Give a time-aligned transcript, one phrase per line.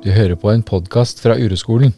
[0.00, 1.90] Du hører på en podkast fra Ureskolen.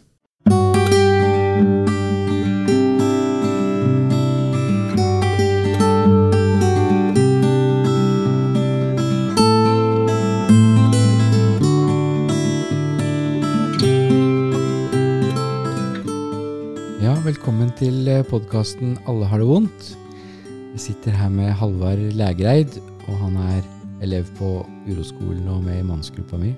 [16.99, 19.93] Ja, velkommen til podkasten Alle har det vondt.
[20.73, 22.75] Jeg sitter her med Halvard Lægreid,
[23.07, 23.63] og han er
[24.03, 24.57] elev på
[24.91, 26.51] Uroskolen og med i mannsgruppa mi.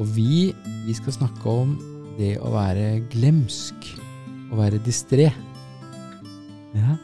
[0.00, 0.52] Og vi,
[0.86, 1.74] vi skal snakke om
[2.18, 3.92] det å være glemsk,
[4.52, 5.30] å være distré.
[6.72, 6.96] Ja,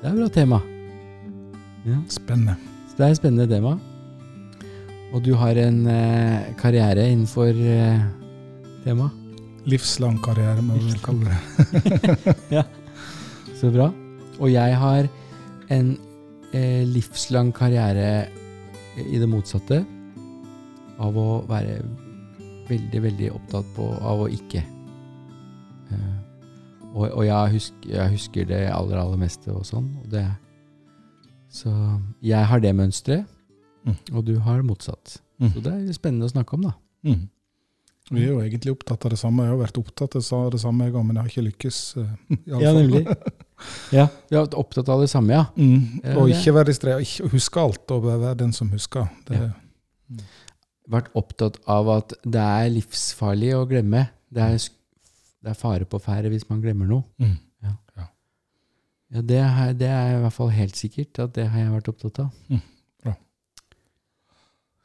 [0.00, 0.60] det er et bra tema.
[1.84, 2.56] Ja, Spennende.
[2.88, 3.74] så det er et spennende tema.
[5.14, 8.00] Og du har en eh, karriere innenfor eh,
[8.84, 9.20] temaet.
[9.64, 12.34] Livslang karriere, må vi kalle det.
[12.58, 12.64] ja.
[13.56, 13.86] Så bra.
[14.36, 15.06] Og jeg har
[15.72, 15.94] en
[16.52, 18.26] eh, livslang karriere
[19.00, 19.80] i det motsatte.
[21.02, 21.80] Av å være
[22.68, 24.62] veldig, veldig opptatt på av å ikke.
[25.90, 26.14] Eh,
[26.94, 29.88] og og jeg, husker, jeg husker det aller, aller meste og sånn.
[30.04, 30.24] Og det,
[31.50, 31.70] så
[32.24, 33.30] jeg har det mønsteret,
[33.84, 33.96] Mm.
[34.16, 35.18] og du har motsatt.
[35.38, 35.48] Mm.
[35.52, 36.70] Så det er spennende å snakke om, da.
[37.04, 37.26] Mm.
[38.10, 39.44] Vi er jo egentlig opptatt av det samme.
[39.44, 41.80] Jeg har vært opptatt av det samme, jeg òg, men jeg har ikke lykkes.
[42.00, 42.14] eh,
[42.46, 43.02] i alle Ja, nemlig.
[43.92, 45.44] Ja, Vi har vært opptatt av det samme, ja.
[45.60, 46.00] Mm.
[46.16, 49.04] Og ikke være distré, og huske alt, og være den som husker.
[49.28, 49.50] Det, Ja.
[50.90, 54.06] Vært opptatt av at det er livsfarlig å glemme.
[54.34, 54.58] Det er,
[55.44, 57.04] det er fare på ferde hvis man glemmer noe.
[57.22, 57.36] Mm.
[59.14, 61.90] Ja, det, er, det er i hvert fall helt sikkert at det har jeg vært
[61.92, 62.30] opptatt av.
[62.50, 62.62] Mm,
[63.06, 63.12] Ja.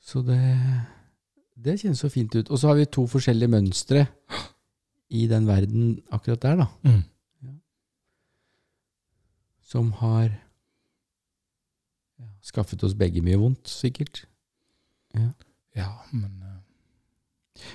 [0.05, 0.37] Så det,
[1.57, 2.51] det kjennes så fint ut.
[2.51, 4.03] Og så har vi to forskjellige mønstre
[5.09, 6.67] i den verden akkurat der, da.
[6.85, 7.01] Mm.
[9.69, 10.29] Som har
[12.45, 14.23] skaffet oss begge mye vondt, sikkert.
[15.17, 15.31] Ja,
[15.75, 16.57] men eh,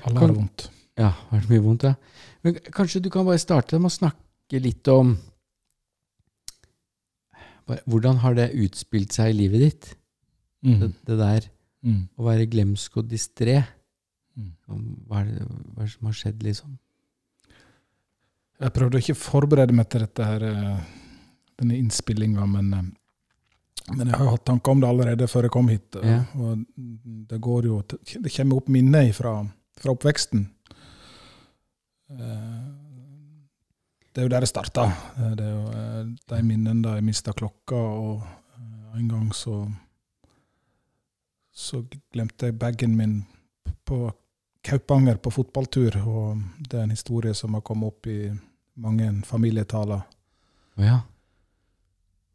[0.05, 0.71] alle Kan- har det vondt.
[0.99, 1.95] Ja, har det mye vondt, ja.
[2.43, 5.17] Men kanskje du kan bare starte med å snakke litt om
[7.89, 9.87] Hvordan har det utspilt seg i livet ditt?
[10.63, 10.95] Det, Mm.
[11.07, 11.41] det der
[11.83, 12.09] Mm.
[12.19, 13.65] å være glemsk og distré.
[14.37, 14.53] Mm.
[15.09, 16.79] Hva er, det, hva er det som har skjedd, liksom?
[18.61, 20.81] Jeg prøvde ikke å forberede meg til dette her, eh,
[21.59, 22.83] denne innspillinga, men, eh,
[23.93, 25.97] men jeg har jo hatt tanker om det allerede før jeg kom hit.
[25.97, 26.25] eh, Ja.
[26.41, 26.65] Og
[27.29, 27.83] det går jo
[28.23, 29.47] Det kommer opp minner fra,
[29.77, 30.49] fra oppveksten.
[32.11, 32.65] Eh,
[34.15, 34.85] Det er jo der det starta.
[35.37, 38.23] Det er jo eh, de minnene da jeg mista klokka, og
[38.57, 39.65] eh, en gang så
[41.55, 43.25] så glemte jeg bagen min
[43.87, 44.13] på
[44.65, 48.31] Kaupanger på fotballtur, og det er en historie som har kommet opp i
[48.77, 50.01] mange familietaler.
[50.79, 51.01] Ja.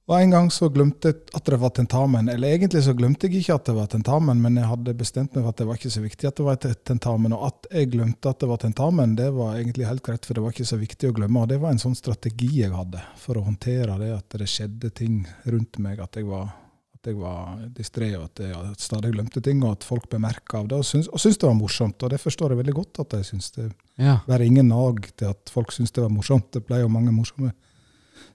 [0.09, 2.31] Og en gang så glemte jeg at det var tentamen.
[2.34, 5.44] Eller egentlig så glemte jeg ikke at det var tentamen, men jeg hadde bestemt meg
[5.44, 6.58] for at det var ikke så viktig at det var
[6.90, 7.36] tentamen.
[7.38, 10.46] Og at jeg glemte at det var tentamen, det var egentlig helt greit, for det
[10.48, 11.44] var ikke så viktig å glemme.
[11.44, 14.92] Og det var en sånn strategi jeg hadde for å håndtere det at det skjedde
[14.98, 16.50] ting rundt meg, at jeg var,
[16.98, 20.74] at jeg var distré, og at jeg stadig glemte ting, og at folk bemerka av
[20.74, 22.02] det, og syntes, og syntes det var morsomt.
[22.02, 23.69] Og det forstår jeg veldig godt at de syns det.
[24.02, 24.24] ja.
[24.25, 26.50] Det er ingen nag til at folk syntes det var morsomt.
[26.50, 27.53] Det ble jo mange morsomme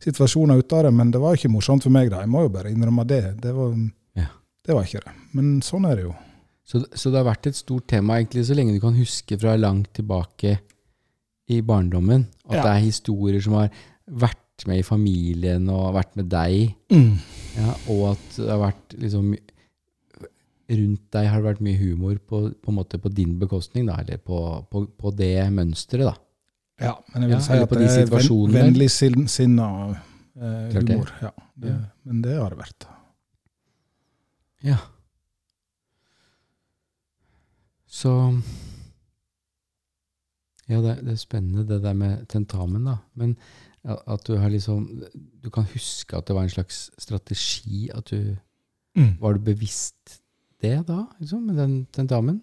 [0.05, 2.11] situasjoner ut av det, men det var ikke morsomt for meg.
[2.13, 2.21] da.
[2.25, 3.23] Jeg må jo bare innrømme det.
[3.41, 3.75] Det var,
[4.17, 4.27] Ja.
[4.67, 5.15] det var ikke det.
[5.33, 6.15] Men sånn er det jo.
[6.65, 9.57] Så, så det har vært et stort tema egentlig så lenge du kan huske fra
[9.61, 10.59] langt tilbake
[11.53, 12.27] i barndommen.
[12.49, 12.63] At Ja.
[12.63, 13.71] det er historier som har
[14.09, 16.75] vært med i familien og vært med deg.
[16.91, 19.35] Ja, og at det har vært liksom
[20.67, 24.39] Rundt deg har det vært mye humor på, på, på din bekostning, da, eller på,
[24.73, 26.15] på, på det mønsteret, da.
[26.81, 28.55] Ja, men jeg vil Ja, si at det er ven, situasjonene.
[28.59, 29.67] vennlig sin- sinna
[30.37, 31.11] eh, humor.
[31.23, 31.31] Ja,
[31.61, 31.77] det, Ja.
[32.05, 32.87] Men det har det vært.
[34.65, 34.77] Ja.
[37.87, 38.41] Så
[40.69, 42.97] Ja, det, det er spennende det der med tentamen, da.
[43.15, 43.37] Men
[43.85, 45.03] at du har liksom
[45.43, 47.91] Du kan huske at det var en slags strategi.
[47.95, 48.37] At du
[49.21, 50.21] Var du bevisst
[50.63, 52.43] det da, liksom, med den tentamen?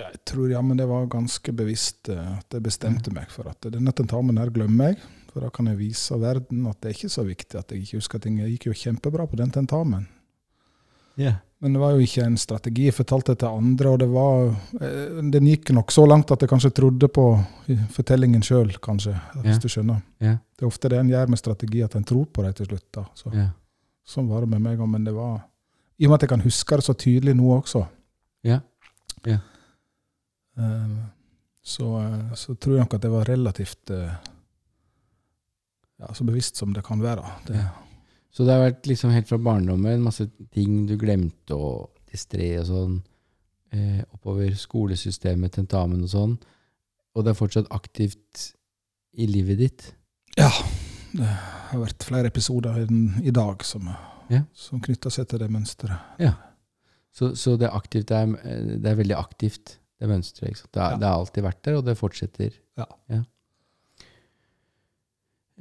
[0.00, 3.68] jeg tror ja, men det var ganske bevisst eh, at jeg bestemte meg for at
[3.72, 5.02] denne tentamen her glemmer jeg.
[5.30, 8.00] For da kan jeg vise verden at det er ikke så viktig at jeg ikke
[8.00, 8.40] husker ting.
[8.42, 10.08] Jeg gikk jo kjempebra på den tentamen.
[11.20, 11.36] Ja.
[11.60, 12.86] Men det var jo ikke en strategi.
[12.88, 14.46] Jeg fortalte det til andre, og det var
[14.80, 17.24] eh, Den gikk nok så langt at jeg kanskje trodde på
[17.92, 19.12] fortellingen sjøl, kanskje.
[19.42, 19.60] Hvis yeah.
[19.60, 20.00] du skjønner.
[20.24, 20.38] Ja.
[20.56, 22.86] Det er ofte det en gjør med strategi, at en tror på det til slutt.
[22.96, 23.04] da.
[23.14, 23.50] Så, Ja.
[24.10, 25.42] Sånn var det med meg òg, men det var
[26.00, 27.84] I og med at jeg kan huske det så tydelig nå også,
[28.42, 28.60] Ja.
[29.26, 29.38] eh,
[31.62, 34.14] så, eh, så tror jeg nok at det var relativt eh,
[36.00, 37.26] ja, så bevisst som det kan være.
[37.46, 37.68] Det, Ja.
[38.30, 42.66] Så det har vært liksom helt fra barndommen masse ting du glemte, og distré og
[42.68, 42.92] sånn,
[43.74, 46.36] eh, oppover skolesystemet, tentamen og sånn,
[47.16, 48.52] og det er fortsatt aktivt
[49.18, 49.88] i livet ditt.
[50.38, 50.50] Ja.
[51.10, 53.90] Det har vært flere episoder i, dag som,
[54.30, 54.44] Ja.
[54.54, 55.98] som knytter seg til det mønsteret.
[56.22, 56.36] Ja.
[57.10, 60.50] Så, så det, er aktivt, det, er, det er veldig aktivt, det mønsteret.
[60.50, 60.72] Ikke sant?
[60.74, 61.00] Det, er, Ja.
[61.00, 62.54] det har alltid vært der, og det fortsetter.
[62.80, 62.86] Ja.
[63.12, 63.22] Ja.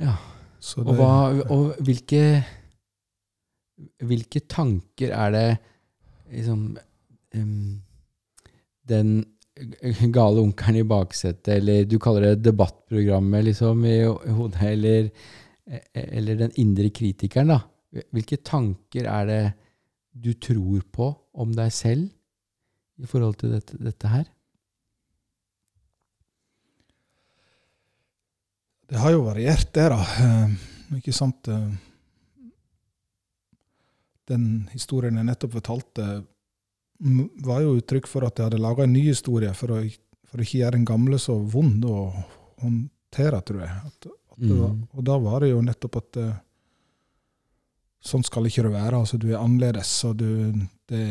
[0.06, 0.16] ja.
[0.60, 1.12] Så Og, hva,
[1.56, 2.24] og hvilke,
[4.04, 5.50] hvilke tanker er det
[6.34, 6.78] liksom
[7.36, 7.82] um,
[8.90, 9.12] Den
[10.16, 15.10] gale onkelen i baksetet, eller du kaller det debattprogrammet liksom i hodet, eller,
[15.94, 17.60] eller den indre kritikeren, da.
[18.16, 19.42] Hvilke tanker er det
[20.14, 21.10] du tror på
[21.40, 22.08] om deg selv
[23.00, 24.26] i forhold til dette, dette her?
[28.90, 30.00] det har jo variert, det, da.
[30.26, 30.54] Eh,
[30.98, 31.48] ikke sant?
[31.48, 31.70] eh,
[34.30, 36.06] Den historien jeg nettopp fortalte,
[37.46, 39.80] var jo uttrykk for at jeg hadde laga en ny historie for å,
[40.30, 41.96] for å ikke gjøre den gamle så vond å
[42.62, 43.78] håndtere, tror jeg.
[43.90, 44.84] At, at det var, Mm.
[44.96, 46.36] og da var det jo nettopp at eh,
[48.06, 49.00] sånn skal ikke det være.
[49.04, 50.30] Altså, du er annerledes, og du
[50.88, 51.02] det,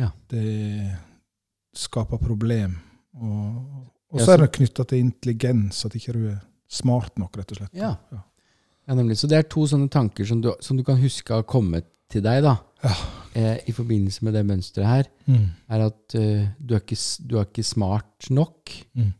[0.00, 0.10] Ja.
[0.32, 0.96] det
[1.76, 2.76] skaper problem.
[3.20, 7.52] Og, og så er det knytta til intelligens, at ikke du er smart nok, rett
[7.54, 7.74] og slett.
[7.78, 7.92] Ja.
[8.14, 8.22] Ja.
[8.88, 9.18] ja, nemlig.
[9.20, 12.24] Så det er to sånne tanker som du, som du kan huske har kommet til
[12.26, 12.94] deg da, Ja.
[13.38, 15.44] eh, i forbindelse med det mønsteret her, Mm.
[15.70, 16.96] er at uh, du, er ikke,
[17.28, 19.12] du er ikke smart nok, Mm.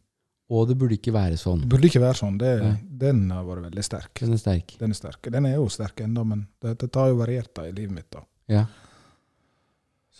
[0.50, 1.60] og det burde ikke være sånn.
[1.62, 2.38] Det burde ikke være sånn.
[2.38, 2.50] Det,
[2.98, 4.10] den har vært veldig sterk.
[4.18, 4.74] Den er sterk.
[4.80, 5.22] Den er sterk.
[5.30, 8.10] Den er jo sterk ennå, men det, dette har jo variert da i livet mitt.
[8.10, 8.24] da.
[8.50, 8.64] Ja.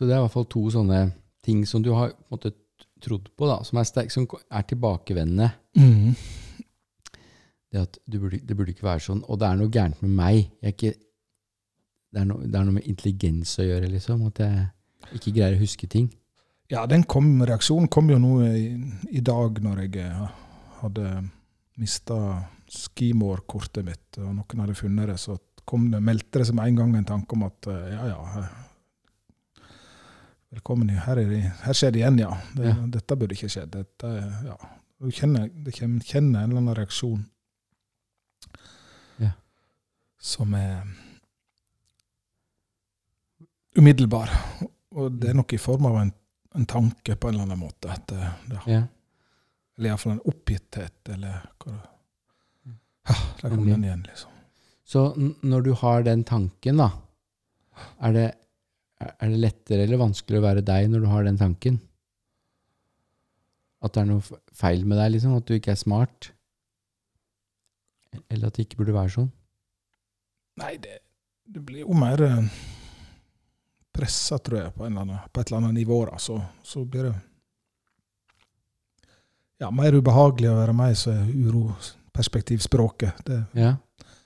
[0.01, 0.99] Så det er i hvert fall to sånne
[1.45, 2.55] ting som du har på måte
[3.05, 5.51] trodd på, da, som er, sterk, som er tilbakevendende.
[7.71, 9.21] Det at du burde, det burde ikke være sånn.
[9.29, 10.39] Og det er noe gærent med meg.
[10.57, 10.93] Jeg er ikke,
[12.09, 14.25] det, er no, det er noe med intelligens å gjøre, liksom.
[14.31, 16.09] At jeg ikke greier å huske ting.
[16.73, 18.65] Ja, den kom, reaksjonen kom jo nå i,
[19.13, 20.25] i dag når jeg eh,
[20.81, 21.13] hadde
[21.77, 22.17] mista
[22.73, 25.21] skimore-kortet mitt, og noen hadde funnet det.
[25.21, 25.37] Så
[25.69, 28.49] kom det, meldte det seg med en gang en tanke om at eh, ja, ja
[30.51, 30.89] Velkommen.
[30.91, 32.31] Her, er det, her skjer det igjen, ja.
[32.57, 32.75] Det, Ja.
[32.97, 33.71] Dette burde ikke skjedd.
[33.77, 34.09] Dette,
[34.49, 34.57] ja.
[35.01, 37.23] Du kjenner, det kommer, kjenner en eller annen reaksjon
[39.23, 39.31] Ja.
[40.19, 40.83] som er
[43.79, 44.29] umiddelbar.
[44.91, 46.13] Og det er nok i form av en,
[46.59, 47.89] en tanke på en eller annen måte.
[47.95, 48.83] At det, det, Ja.
[49.79, 51.87] eller iallfall en oppgitthet, eller hva det
[53.09, 54.31] Ja, der kom den igjen, liksom.
[54.85, 56.91] Så når du har den tanken, da,
[58.03, 58.27] er det,
[59.01, 61.79] er det lettere eller vanskeligere å være deg når du har den tanken?
[63.81, 65.39] At det er noe feil med deg, liksom?
[65.39, 66.31] At du ikke er smart?
[68.29, 69.31] Eller at det ikke burde være sånn?
[70.61, 70.99] Nei, det,
[71.49, 72.43] det blir jo mer eh,
[73.97, 76.03] pressa, tror jeg, på, en eller annen, på et eller annet nivå.
[76.11, 76.19] Da.
[76.21, 76.37] Så,
[76.67, 77.15] så blir det
[79.61, 83.25] ja, mer ubehagelig å være meg så er uroperspektivspråket.
[83.29, 83.75] Det Ja,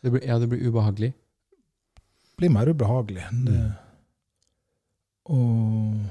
[0.02, 1.12] det blir, ja, det blir ubehagelig.
[2.38, 3.24] blir mer ubehagelig.
[3.46, 3.72] Det, Mm.
[5.24, 6.04] Og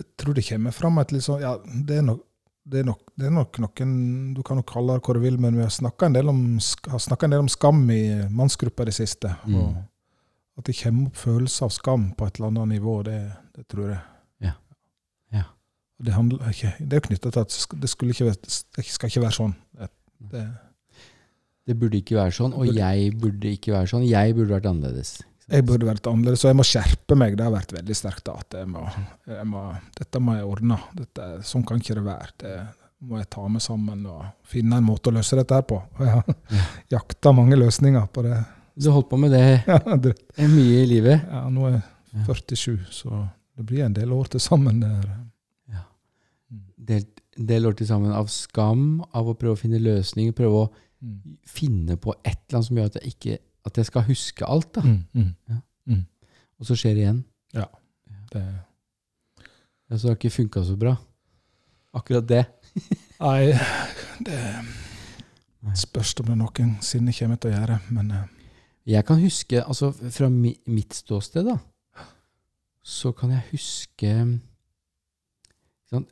[0.00, 2.26] Jeg tror det kommer fram et litt sånn Ja, det er nok
[2.70, 3.92] det er, nok, det er nok noen
[4.36, 6.40] Du kan nok kalle det hva du vil, men vi har snakka en, del om
[6.62, 9.32] sk- har snakket en del om skam i mannsgruppa i det siste.
[9.48, 9.80] Mm.
[9.80, 13.16] Og at det kommer opp følelser av skam på et eller annet nivå, det,
[13.56, 14.00] det tror jeg.
[14.44, 14.52] Ja.
[15.34, 15.42] Ja.
[16.04, 18.28] Det, handler det er jo knytta til at det, skulle ikke,
[18.76, 19.56] det skal ikke være sånn.
[19.80, 19.90] Det,
[20.36, 20.44] det,
[21.70, 24.06] Det burde ikke være sånn, og Burde- jeg burde ikke være sånn.
[24.08, 25.12] Jeg burde vært annerledes.
[25.50, 27.36] Jeg burde vært annerledes, så jeg må skjerpe meg.
[27.38, 28.28] Det har vært veldig sterkt.
[28.32, 28.82] at jeg må,
[29.26, 29.62] jeg må,
[29.98, 30.78] Dette må jeg ordne.
[30.98, 32.28] Dette, sånn kan ikke det være.
[32.38, 32.54] Det
[33.08, 35.78] må jeg ta meg sammen og finne en måte å løse dette her på.
[35.98, 36.64] Og jeg har Ja.
[36.98, 38.38] jakta mange løsninger på det.
[38.78, 41.22] Du har holdt på med det Ja, det mye i livet.
[41.30, 44.80] ja, nå er jeg 47, så det blir en del år til sammen.
[44.80, 45.02] Der.
[45.70, 45.82] Ja.
[46.50, 46.60] Mm.
[46.92, 47.04] Del,
[47.38, 51.36] del år til sammen av skam, av å prøve å finne løsninger, prøve å Mm.
[51.48, 54.74] finne på et eller annet som gjør at jeg, ikke, at jeg skal huske alt.
[54.74, 54.82] da.
[54.84, 55.34] Mm,
[55.86, 56.02] mm.
[56.60, 57.22] Og så skjer det igjen.
[58.32, 58.42] Det,
[59.90, 60.92] Ja, så det har ikke funka så bra.
[61.96, 62.44] Akkurat det.
[63.20, 63.50] nei,
[64.22, 64.38] det
[65.80, 68.28] spørs om det noensinne kommer til å gjøre, men eh,
[68.94, 71.58] Jeg kan huske, altså fra mitt ståsted, da,
[72.82, 74.12] så kan jeg huske
[75.90, 76.06] sånn,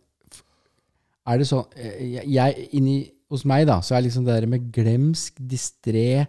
[1.27, 4.49] Er det sånn eh, jeg, jeg, inni, Hos meg, da, så er liksom det der
[4.49, 6.25] med glemsk, distré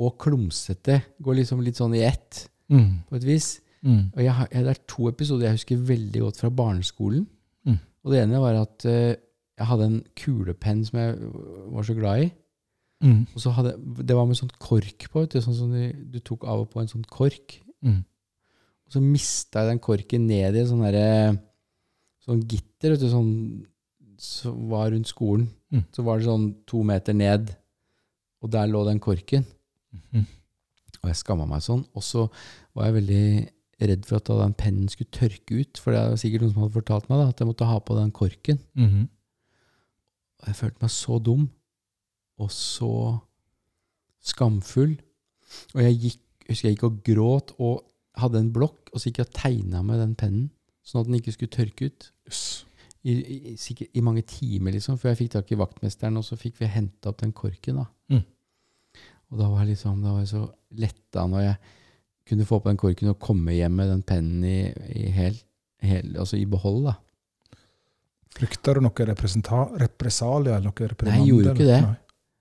[0.00, 3.48] og klumsete går liksom litt sånn i ett, mm, på et vis.
[3.84, 7.26] mm, Og jeg, jeg, det er to episoder jeg husker veldig godt fra barneskolen.
[7.68, 7.80] Mm.
[8.04, 9.12] Og det ene var at uh,
[9.60, 11.32] jeg hadde en kulepenn som jeg
[11.74, 12.30] var så glad i.
[13.04, 13.20] Mm.
[13.34, 15.26] Og så hadde, Det var med sånn kork på.
[15.26, 17.58] du, sånn som du, du tok av og på en sånn kork.
[17.84, 18.00] Mm.
[18.88, 21.38] Og så mista jeg den korken ned i sånn derre
[22.20, 23.30] Sånn gitter vet du, sånn,
[24.20, 25.48] som var rundt skolen.
[25.72, 25.84] Mm.
[25.94, 27.54] Så var det sånn to meter ned,
[28.44, 29.46] og der lå den korken.
[30.12, 30.26] Mm.
[31.00, 31.82] Og jeg skamma meg sånn.
[31.96, 32.26] Og så
[32.76, 33.24] var jeg veldig
[33.80, 35.80] redd for at da den pennen skulle tørke ut.
[35.80, 37.96] For det er sikkert noen som hadde fortalt meg da, at jeg måtte ha på
[37.96, 38.60] den korken.
[38.76, 39.08] Mhm.
[40.40, 41.50] Og jeg følte meg så dum
[42.40, 42.92] og så
[44.24, 44.96] skamfull.
[45.74, 47.84] Og jeg gikk, husker jeg gikk og gråt og
[48.20, 50.48] hadde en blokk, og så gikk jeg og tegna med den pennen,
[50.84, 52.08] sånn at den ikke skulle tørke ut.
[52.28, 52.44] Jøss.
[53.02, 56.36] I, i, sikkert, I mange timer, liksom, før jeg fikk tak i vaktmesteren, og så
[56.36, 57.80] fikk vi henta opp den korken.
[57.80, 57.86] da.
[58.12, 58.24] Mm.
[59.30, 60.42] Og da var, liksom, da var jeg så
[60.82, 61.56] letta når jeg
[62.30, 64.58] kunne få på den korken og komme hjem med den pennen i,
[65.00, 65.38] i, hel,
[65.82, 66.90] hel, altså i behold.
[66.90, 66.96] da.
[68.36, 70.60] Frykter du noe representa- represalier?
[70.62, 71.80] Noe Nei, jeg gjorde ikke det.
[71.86, 71.96] Nei.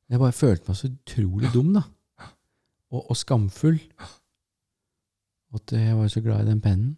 [0.09, 1.83] Jeg bare følte meg så utrolig dum, da.
[2.89, 3.79] Og, og skamfull.
[5.55, 6.97] At jeg var så glad i den pennen.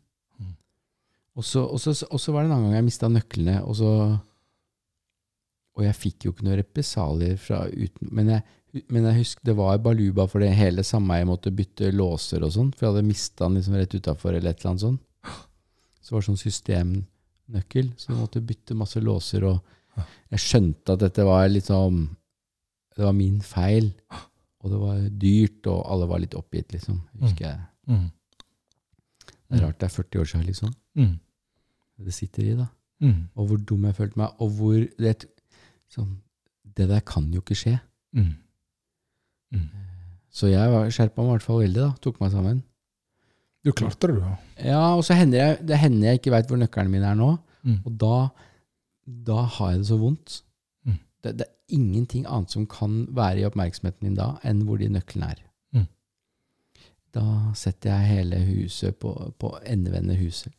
[1.32, 1.40] Mm.
[1.40, 3.78] Og så, og, så, og så var det en annen gang jeg mista nøklene, og
[3.80, 3.92] så
[5.80, 8.44] Og jeg fikk jo ikke noen represalier fra uten Men jeg,
[8.92, 12.74] men jeg husker det var baluba for det hele sameiet måtte bytte låser og sånn,
[12.76, 15.02] for jeg hadde mista den liksom rett utafor eller et eller annet sånt.
[16.02, 21.04] Så var det sånn systemnøkkel, så jeg måtte bytte masse låser, og jeg skjønte at
[21.04, 22.06] dette var litt sånn
[22.96, 23.92] Det var min feil.
[24.62, 27.00] Og det var dyrt, og alle var litt oppgitt, liksom.
[27.24, 27.62] Husker jeg.
[27.90, 28.10] Mm.
[29.26, 30.74] Det er rart det er 40 år siden, liksom.
[30.98, 31.16] Mm.
[32.02, 32.68] Det sitter i, da.
[33.02, 33.30] Mm.
[33.36, 35.16] Og hvor dum jeg følte meg, og hvor det,
[35.92, 36.16] sånn,
[36.78, 37.78] det der kan jo ikke skje.
[38.18, 38.34] Mm.
[39.56, 39.70] Mm.
[40.32, 41.90] Så jeg skjerpa meg i hvert fall veldig, da.
[42.04, 42.62] Tok meg sammen.
[43.62, 44.22] Du klarte det, du.
[44.26, 44.36] ja.
[44.72, 47.34] Ja, og så hender jeg, det hender jeg ikke veit hvor nøklene mine er nå.
[47.68, 47.82] Mm.
[47.86, 48.16] Og da,
[49.28, 50.38] da har jeg det så vondt.
[50.88, 50.98] Mm.
[51.22, 54.90] Det, det er ingenting annet som kan være i oppmerksomheten min da, enn hvor de
[54.94, 55.44] nøklene er.
[55.78, 55.86] Mm.
[57.18, 57.26] Da
[57.60, 60.56] setter jeg hele huset på, på endevendende huset.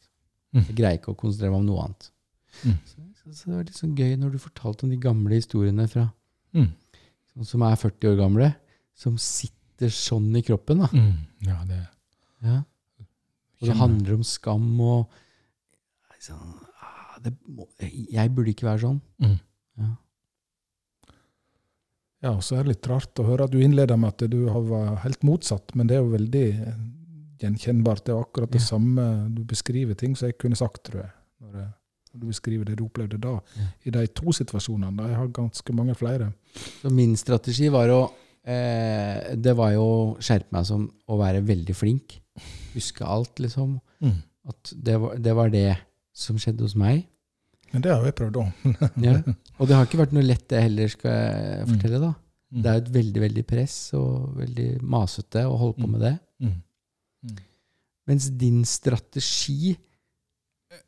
[0.52, 0.64] Mm.
[0.68, 2.11] Jeg greier ikke å konsentrere meg om noe annet.
[2.66, 2.75] Mm.
[2.85, 2.97] Så,
[3.32, 6.11] så, det var litt sånn gøy når du fortalte om de gamle historiene fra
[6.52, 6.66] Mm.
[7.32, 8.50] sånn som er 40 år gamle,
[8.94, 10.82] som sitter sånn i kroppen.
[10.85, 10.88] da.
[10.92, 11.14] Mm.
[11.49, 11.78] Ja, det
[12.42, 12.59] Ja.
[13.62, 15.09] Og det handler om skam og
[16.21, 19.00] sånn, ah, det må, Jeg burde ikke være sånn.
[19.23, 19.38] Mm.
[19.78, 19.88] Ja.
[22.23, 24.44] Ja, og så er det litt rart å høre at du innleder med at du
[24.52, 26.47] har vært helt motsatt, men det er jo veldig
[27.42, 28.04] gjenkjennbart.
[28.06, 28.66] Det er akkurat det Ja.
[28.66, 29.06] samme.
[29.34, 31.11] Du beskriver ting som jeg kunne sagt, tror jeg.
[31.42, 31.72] Når, jeg-
[32.14, 33.66] når du beskriver det du opplevde da, Ja.
[33.84, 34.96] i de to situasjonene.
[34.96, 36.32] Da jeg har ganske mange flere.
[36.82, 38.11] Så min strategi var å
[38.44, 42.20] eh, Det var jo å skjerpe meg som å være veldig flink.
[42.75, 43.80] Huske alt, liksom.
[44.02, 44.16] Mm.
[44.49, 45.78] At det var, det var det
[46.12, 47.06] som skjedde hos meg.
[47.72, 48.52] Men det har jeg prøvd òg.
[49.02, 49.22] Ja.
[49.61, 51.70] Og det har ikke vært noe lett, det heller, skal jeg Mm.
[51.76, 52.00] fortelle.
[52.00, 52.14] da.
[52.52, 56.18] Det er jo et veldig veldig press og veldig masete å holde på med det.
[56.42, 56.62] Mm.
[57.23, 57.38] Mm.
[58.11, 59.76] Mens din strategi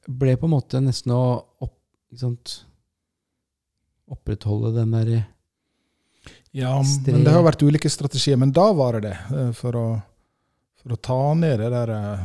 [0.09, 1.23] ble på en måte nesten å
[1.63, 1.77] opp,
[2.17, 2.57] sant,
[4.11, 5.13] opprettholde den der
[6.55, 6.75] Ja,
[7.07, 8.39] men det har vært ulike strategier.
[8.41, 9.19] Men da var det det.
[9.37, 9.87] eh, For å,
[10.83, 12.25] for å ta ned det der eh,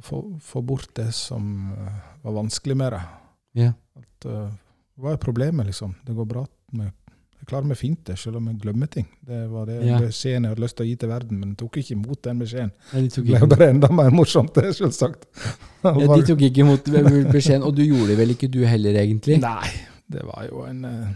[0.00, 3.00] Få, få bort det som eh, var vanskelig med det.
[3.60, 3.72] Ja.
[4.00, 4.28] At,
[4.96, 5.92] hva er problemet, liksom?
[6.06, 6.46] Det går bra.
[6.72, 6.92] Med,
[7.40, 9.06] jeg klarer meg fint, det, selv om jeg glemmer ting.
[9.26, 9.98] Det var det Ja.
[9.98, 12.38] beskjeden jeg hadde lyst til å gi til verden, men jeg tok ikke imot den
[12.44, 12.72] beskjeden.
[12.92, 15.24] Nei, de Det ble bare enda mer morsomt, det, selvsagt.
[15.84, 16.84] ja, de tok ikke imot
[17.32, 19.40] beskjeden, og du gjorde det vel ikke du heller, egentlig?
[19.40, 19.70] Nei,
[20.10, 21.08] det var jo en eh,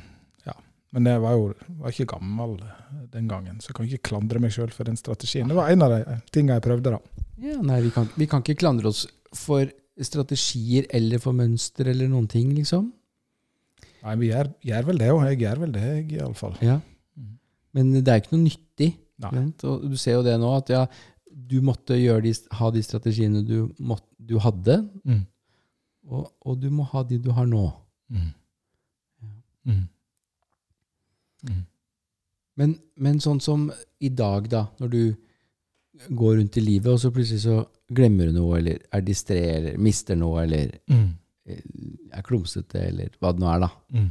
[0.49, 0.57] Ja.
[0.97, 1.52] Men jeg var jo
[1.85, 4.97] var ikke gammel eh, den gangen, så jeg kan ikke klandre meg sjøl for den
[4.97, 5.49] strategien.
[5.52, 6.99] Det var en av de tingene jeg prøvde, da.
[7.45, 9.04] Ja, nei, vi kan, vi kan ikke klandre oss
[9.35, 9.69] for
[10.00, 12.93] strategier eller for mønster eller noen ting, liksom.
[14.04, 16.56] Nei, vi gjør, gjør vel det, og jeg gjør vel det, jeg, iallfall.
[16.64, 16.78] Ja.
[17.75, 18.90] Men det er ikke noe nyttig.
[19.64, 20.82] Og du ser jo det nå, at ja,
[21.34, 25.23] du måtte gjøre de, ha de strategiene du, måtte, du hadde, Mm.
[26.11, 27.64] og, og du må ha de du har nå.
[28.12, 28.28] Mm.
[29.25, 29.30] Ja.
[29.73, 29.82] Mm.
[31.49, 31.62] Mm.
[32.61, 33.66] Men, men sånn som
[34.04, 35.02] i dag, da, når du
[36.14, 37.62] går rundt i livet, og så plutselig så
[37.94, 41.12] glemmer du noe, eller er distré, eller mister noe, eller Mm.
[41.46, 43.70] Er klumsete, eller hva det nå er, da.
[43.92, 44.10] Mm.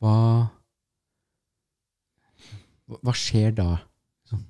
[0.00, 0.14] Hva
[2.88, 3.68] hva- Hva skjer da?
[4.28, 4.44] Sånn,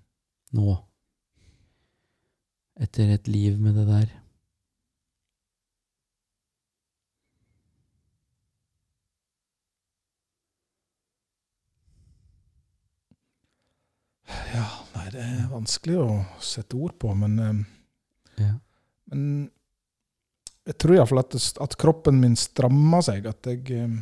[0.52, 0.76] nå?
[2.82, 4.08] Etter et liv med det der?
[14.54, 16.08] Ja, nei, det er vanskelig å
[16.42, 18.52] sette ord på, men, eh, Ja.
[19.10, 19.50] men
[20.64, 23.26] jeg tror iallfall at, at kroppen min strammer seg.
[23.28, 23.96] At jeg eh,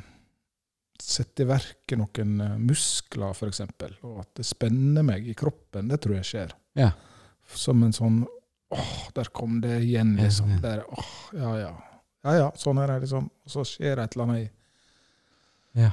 [1.03, 3.65] sette i verk noen eh, muskler, f.eks.,
[4.07, 6.55] og at det spenner meg i kroppen, det tror jeg skjer.
[6.79, 6.93] Ja.
[7.59, 8.23] Som en sånn
[8.73, 10.55] åh, der kom det igjen, liksom.
[10.55, 10.61] ja.
[10.63, 11.73] Der, åh, ja, ja.
[12.23, 13.27] Ja, ja, sånn er det, liksom.
[13.43, 14.51] Og så skjer det et eller annet i,
[15.83, 15.91] Ja.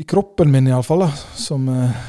[0.00, 1.04] i kroppen min, iallfall,
[1.36, 2.04] som eh,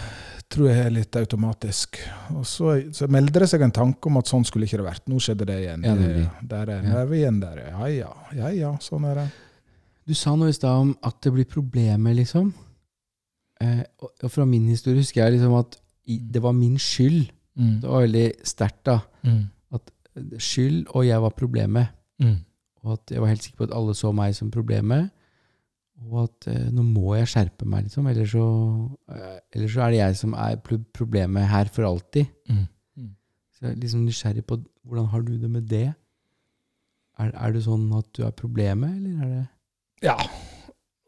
[0.50, 1.98] tror jeg er litt automatisk.
[2.36, 5.06] Og så, så melder det seg en tanke om at sånn skulle ikke det vært.
[5.10, 5.84] Nå skjedde det igjen.
[5.84, 6.90] Ja, Det- der er Ja.
[6.94, 7.58] nerve igjen der.
[7.72, 8.12] Ja, ja.
[8.36, 9.32] Ja, ja, sånn er det.
[10.08, 12.54] Du sa noe i stad om at det blir problemer, liksom.
[13.62, 17.32] Eh, og, og fra min historie husker jeg liksom at i, det var min skyld.
[17.58, 17.80] Mm.
[17.82, 19.00] Det var veldig sterkt, da.
[19.24, 19.48] Mm.
[20.40, 21.88] Skyld, og jeg var problemet.
[22.22, 22.38] Mm.
[22.86, 25.10] Og at jeg var helt sikker på at alle så meg som problemet.
[26.04, 28.08] Og at eh, nå må jeg skjerpe meg, liksom.
[28.12, 28.46] Eller så,
[29.16, 30.58] eh, eller så er det jeg som er
[30.94, 32.28] problemet her for alltid.
[32.52, 32.66] Mm.
[33.56, 35.86] Så jeg er liksom nysgjerrig på hvordan har du det med det?
[37.18, 39.46] Er, er det sånn at du er problemet, eller er det
[40.10, 40.18] Ja.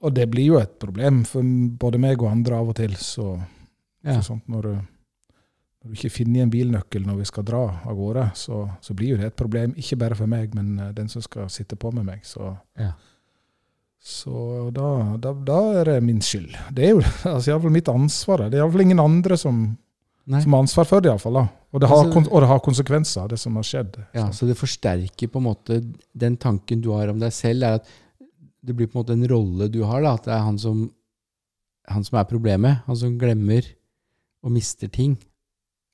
[0.01, 1.41] Og det blir jo et problem for
[1.81, 2.93] både meg og andre av og til.
[2.95, 3.33] Så,
[4.05, 4.13] Ja.
[4.21, 4.73] så sånt, når, du,
[5.83, 9.15] når du ikke finner igjen bilnøkkel når vi skal dra av gårde, så, så blir
[9.15, 9.73] jo det et problem.
[9.75, 12.23] Ikke bare for meg, men eh, den som skal sitte på med meg.
[12.25, 12.93] Så, Ja.
[14.07, 14.87] Så da,
[15.19, 16.53] da, da er det min skyld.
[16.71, 17.01] Det er jo
[17.33, 18.45] altså, iallfall mitt ansvar.
[18.47, 19.57] Det er iallfall ingen andre som,
[20.27, 21.09] som har ansvar for det.
[21.09, 21.45] i alle fall, da.
[21.75, 23.97] Og det, har, Altså- og det har konsekvenser, det som har skjedd.
[24.15, 25.81] Ja, Så- så det forsterker på en måte
[26.15, 27.87] den tanken du har om deg selv, er at
[28.63, 30.85] det blir på en måte en rolle du har, da, at det er han som,
[31.87, 33.67] han som er problemet, han som glemmer
[34.43, 35.17] og mister ting.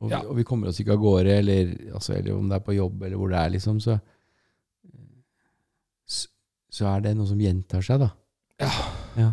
[0.02, 0.22] Og, Ja.
[0.22, 2.76] vi, og vi kommer oss ikke av gårde, eller, altså, eller om det er på
[2.78, 4.00] jobb, eller hvor det er, liksom, så,
[6.74, 8.10] så, er det noe som gjentar seg, da.
[8.64, 8.72] Ja.
[9.20, 9.30] Ja.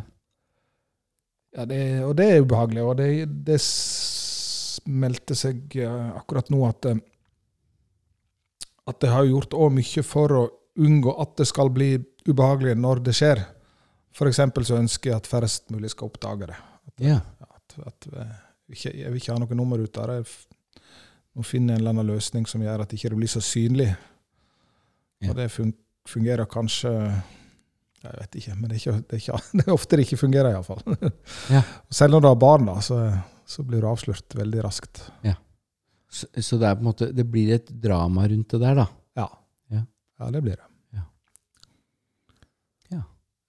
[1.56, 2.82] Ja, det, og det er ubehagelig.
[2.86, 3.08] Og det,
[3.46, 7.00] det s- meldte seg eh, akkurat nå at eh,
[8.90, 10.42] at det har gjort òg mye for å
[10.80, 11.92] unngå at det skal bli
[12.26, 13.42] ubehagelig når det skjer.
[14.16, 14.40] F.eks.
[14.66, 16.56] så ønsker jeg at færrest mulig skal oppdage det.
[17.04, 17.18] Ja.
[17.44, 18.32] At, at eh,
[18.86, 20.22] jeg vil ikke ha noe nummer ut av det.
[21.30, 23.42] Nå finner må finne en eller annen løsning som gjør at det ikke blir så
[23.44, 23.90] synlig.
[25.22, 25.30] Ja.
[25.30, 25.70] Og det fun
[26.08, 26.90] fungerer kanskje
[28.00, 30.20] Jeg vet ikke, men det er, ikke, det er, ikke, det er ofte det ikke
[30.22, 30.80] fungerer, iallfall.
[31.52, 31.60] Ja.
[31.92, 33.00] Selv når du har barn, da, så,
[33.44, 35.02] så blir du avslørt veldig raskt.
[36.10, 38.86] Så, så det måte Det blir et drama rundt det der, da.
[39.20, 39.26] Ja.
[39.70, 39.82] Ja.
[40.18, 40.66] ja det blir det.
[42.90, 43.02] Ja,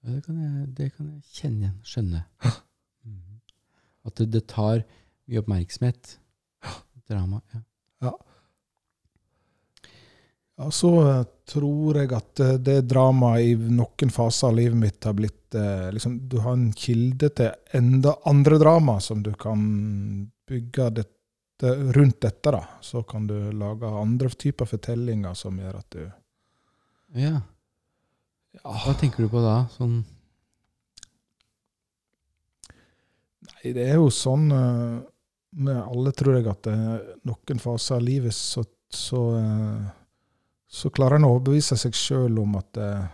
[0.05, 2.25] det kan jeg, det kan jeg kjenne igjen, skjønne.
[3.01, 3.39] Mhm.
[4.05, 4.83] At det, det tar
[5.25, 6.19] mye oppmerksomhet.
[7.09, 7.39] Drama.
[7.53, 7.61] Ja.
[8.05, 8.11] Ja,
[10.69, 15.15] så eh, tror jeg at eh, det dramaet i noen faser av livet mitt har
[15.17, 19.62] blitt eh, liksom, Du har en kilde til enda andre drama som du kan
[20.47, 22.52] bygge dette, rundt dette.
[22.52, 22.63] da.
[22.82, 26.04] Så kan du lage andre typer fortellinger som gjør at du
[27.21, 27.38] ja.
[28.58, 29.63] ja, Hva tenker du på da?
[29.76, 30.02] Sånn
[33.52, 36.69] Nei, det er jo sånn med alle, tror jeg, at
[37.28, 39.21] noen faser av livet så, så,
[40.71, 43.07] så klarer en å overbevise seg sjøl om at eh,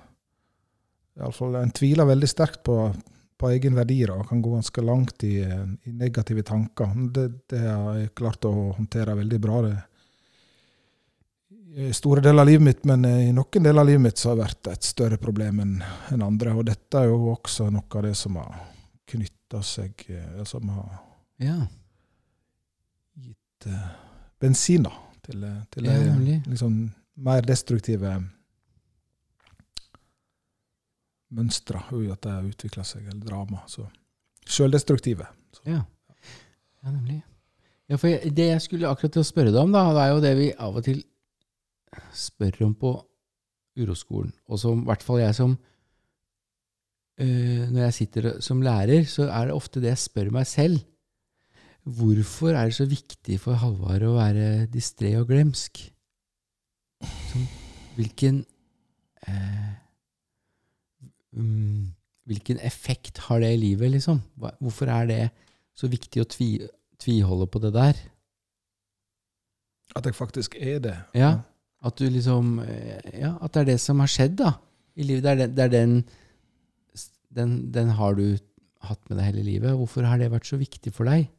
[1.18, 2.76] i alle fall, En tviler veldig sterkt på,
[3.38, 6.92] på egen verdi da, og kan gå ganske langt i, i negative tanker.
[7.14, 9.62] Det, det har jeg klart å håndtere veldig bra.
[9.66, 9.78] det
[11.78, 14.38] i store deler av livet mitt, men i noen deler av livet mitt så har
[14.38, 15.76] det vært et større problem enn
[16.14, 16.56] enn andre.
[16.58, 18.56] Og dette er jo også noe av det som har
[19.08, 20.88] knytta seg eh, Som har
[21.38, 21.60] Ja.
[23.22, 23.92] gitt uh,
[24.42, 26.16] bensin da, til, eh, til Ja,
[26.48, 26.80] liksom,
[27.18, 28.14] mer destruktive
[31.34, 31.82] mønstre.
[31.92, 33.64] ui, At det har utvikla seg, eller drama.
[33.68, 33.88] Så
[34.48, 35.28] sjøldestruktive.
[35.68, 35.82] Ja.
[36.84, 37.22] ja, nemlig.
[37.88, 40.12] Ja, for jeg, det jeg skulle akkurat til å spørre deg om, da, det er
[40.14, 41.02] jo det vi av og til
[42.16, 42.94] spør om på
[43.78, 45.52] uroskolen, og som i hvert fall jeg som
[47.22, 50.80] øh, Når jeg sitter som lærer, så er det ofte det jeg spør meg selv.
[51.88, 55.86] Hvorfor er det så viktig for Halvard å være distré og glemsk?
[57.04, 57.46] Som,
[57.98, 58.46] hvilken
[59.28, 59.70] eh,
[61.38, 61.94] um,
[62.28, 64.18] Hvilken effekt har det i livet, liksom?
[64.36, 65.20] Hva, hvorfor er det
[65.78, 66.50] så viktig å tvi,
[67.00, 68.02] tviholde på det der?
[69.96, 70.96] At jeg faktisk er det.
[71.16, 71.38] Ja.
[71.88, 74.58] At du liksom eh, Ja, at det er det som har skjedd, da.
[75.00, 75.24] I livet.
[75.24, 75.96] Det er, den, det er den,
[77.40, 78.26] den Den har du
[78.88, 79.78] hatt med deg hele livet.
[79.80, 81.30] Hvorfor har det vært så viktig for deg?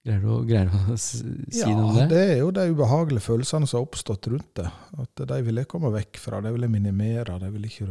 [0.00, 1.18] Greier du, greier du å si
[1.58, 2.06] Ja, noe om det?
[2.08, 4.68] det er jo de ubehagelige følelsene som har oppstått rundt det.
[5.02, 7.88] At de vil jeg komme vekk fra, de vil jeg minimere, de vil ikke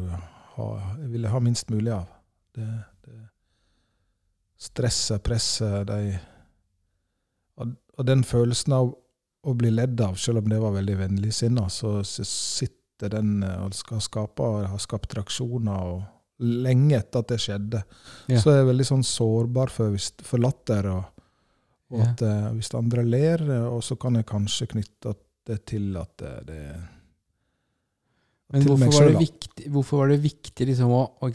[0.55, 0.69] ha,
[1.03, 2.09] jeg vil ha minst mulig av.
[2.57, 2.69] Det,
[3.05, 3.19] det
[4.59, 6.17] Stresset, presset, de
[7.99, 8.93] og, den følelsen av
[9.43, 13.75] å bli ledd av, selv om det var veldig vennligsinna, så sitter den eh, og
[13.75, 16.01] skal skape, har skapt reaksjoner og
[16.39, 17.83] lenge etter at det skjedde.
[18.31, 18.39] Ja.
[18.39, 20.87] Så er jeg veldig sånn sårbar for, for latter.
[20.91, 21.18] Og,
[21.91, 22.06] og Ja.
[22.12, 25.15] at eh, hvis andre ler, eh, og så kan jeg kanskje knytte
[25.49, 26.60] det til at det, det
[28.52, 31.30] Men til hvorfor var, det viktig, hvorfor var det viktig liksom å, å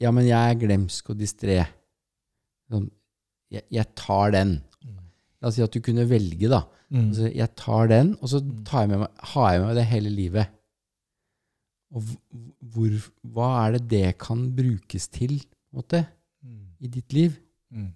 [0.00, 1.58] Ja, men jeg er glemsk og distré.
[2.70, 2.86] Sånn,
[3.52, 4.62] jeg, jeg tar den.
[5.42, 6.62] La oss si at du kunne velge, da.
[6.88, 7.08] Mm.
[7.10, 8.64] Altså, jeg tar den, og så Mm.
[8.64, 10.48] tar jeg med meg, har jeg med meg det hele livet.
[11.92, 12.02] Og
[12.72, 12.94] hvor,
[13.34, 15.42] hva er det det kan brukes til
[15.74, 16.06] måte,
[16.42, 16.66] Mm.
[16.80, 17.36] i ditt liv?
[17.70, 17.92] Mm.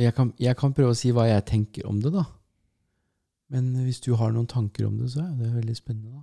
[0.00, 2.24] Jeg kan, jeg kan prøve å si hva jeg tenker om det, da.
[3.52, 6.22] Men hvis du har noen tanker om det, så er det veldig spennende.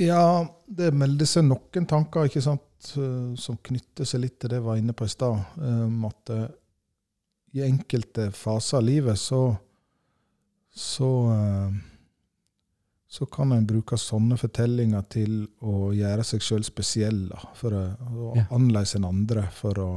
[0.00, 2.64] Ja, det melder seg noen tanker ikke sant,
[2.96, 5.36] eh, som knytter seg litt til det jeg var inne på i stad.
[5.60, 6.48] Um, At eh,
[7.60, 9.42] i enkelte faser av livet så
[10.72, 11.91] så, eh,
[13.12, 15.34] så kan en bruke sånne fortellinger til
[15.68, 17.26] å gjøre seg sjøl spesiell.
[17.58, 18.46] For å, å Ja.
[18.56, 19.88] annerledes enn andre, for å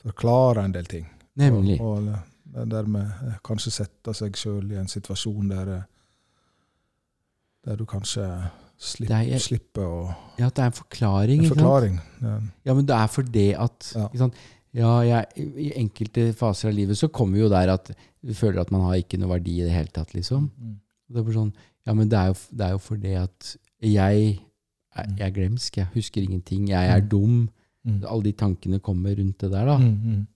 [0.00, 1.04] forklare en del ting.
[1.36, 1.76] Nemlig.
[1.84, 2.08] Og,
[2.56, 5.82] og dermed eh, kanskje sette seg sjøl i en situasjon der, eh,
[7.66, 8.24] der du kanskje
[8.80, 9.98] slipp, er slipper å
[10.40, 11.44] Ja, at det er en forklaring.
[11.44, 11.98] En forklaring.
[12.24, 12.38] Ja.
[12.70, 14.30] Ja, men det er for det at Ja.
[14.72, 15.26] Ja, jeg,
[15.58, 17.88] I enkelte faser av livet så kommer vi jo der at
[18.22, 20.12] du føler at man har ikke noe verdi i det hele tatt.
[20.14, 20.44] liksom.
[20.56, 20.76] Mm.
[21.10, 21.52] Det er bare sånn,
[21.86, 24.38] ja, men det er jo, det er jo for det at jeg,
[24.96, 25.16] Mm.
[25.18, 27.08] jeg er glemsk, jeg husker ingenting, jeg er Mm.
[27.08, 27.48] dum.
[27.84, 28.02] Mm.
[28.08, 29.64] Alle de tankene kommer rundt det der.
[29.64, 29.78] da.
[29.78, 30.26] Mm, mm.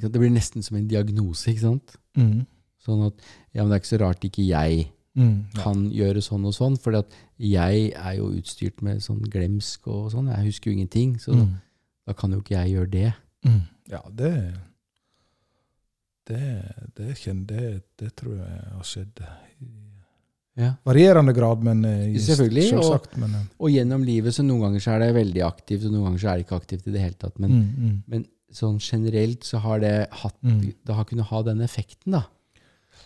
[0.00, 1.50] Det blir nesten som en diagnose.
[1.50, 1.96] ikke sant?
[2.16, 2.46] Mm.
[2.84, 3.14] Sånn at
[3.54, 5.44] ja, men det er ikke så rart ikke jeg Mm.
[5.54, 6.90] Kan gjøre sånn og sånn, for
[7.38, 10.30] jeg er jo utstyrt med sånn glemsk og sånn.
[10.34, 11.50] Jeg husker jo ingenting, så Mm.
[12.06, 13.14] da kan jo ikke jeg gjøre det.
[13.44, 13.60] Mm.
[13.90, 14.54] Ja, det
[16.28, 16.40] det,
[16.96, 17.14] det,
[17.46, 19.22] det, det tror jeg har skjedd.
[19.62, 19.70] I
[20.54, 20.74] Ja.
[20.84, 22.16] varierende grad, men selvfølgelig.
[22.16, 23.16] i- Selvfølgelig, og- selvsagt.
[23.18, 26.04] Men, eh, Og gjennom livet, så noen ganger så er det veldig aktivt, og noen
[26.10, 27.38] ganger så er det ikke aktivt i det hele tatt.
[27.40, 30.74] Men, mm, mm, men sånn generelt så har det hatt mm.
[30.84, 32.24] Det har kunnet ha den effekten, da.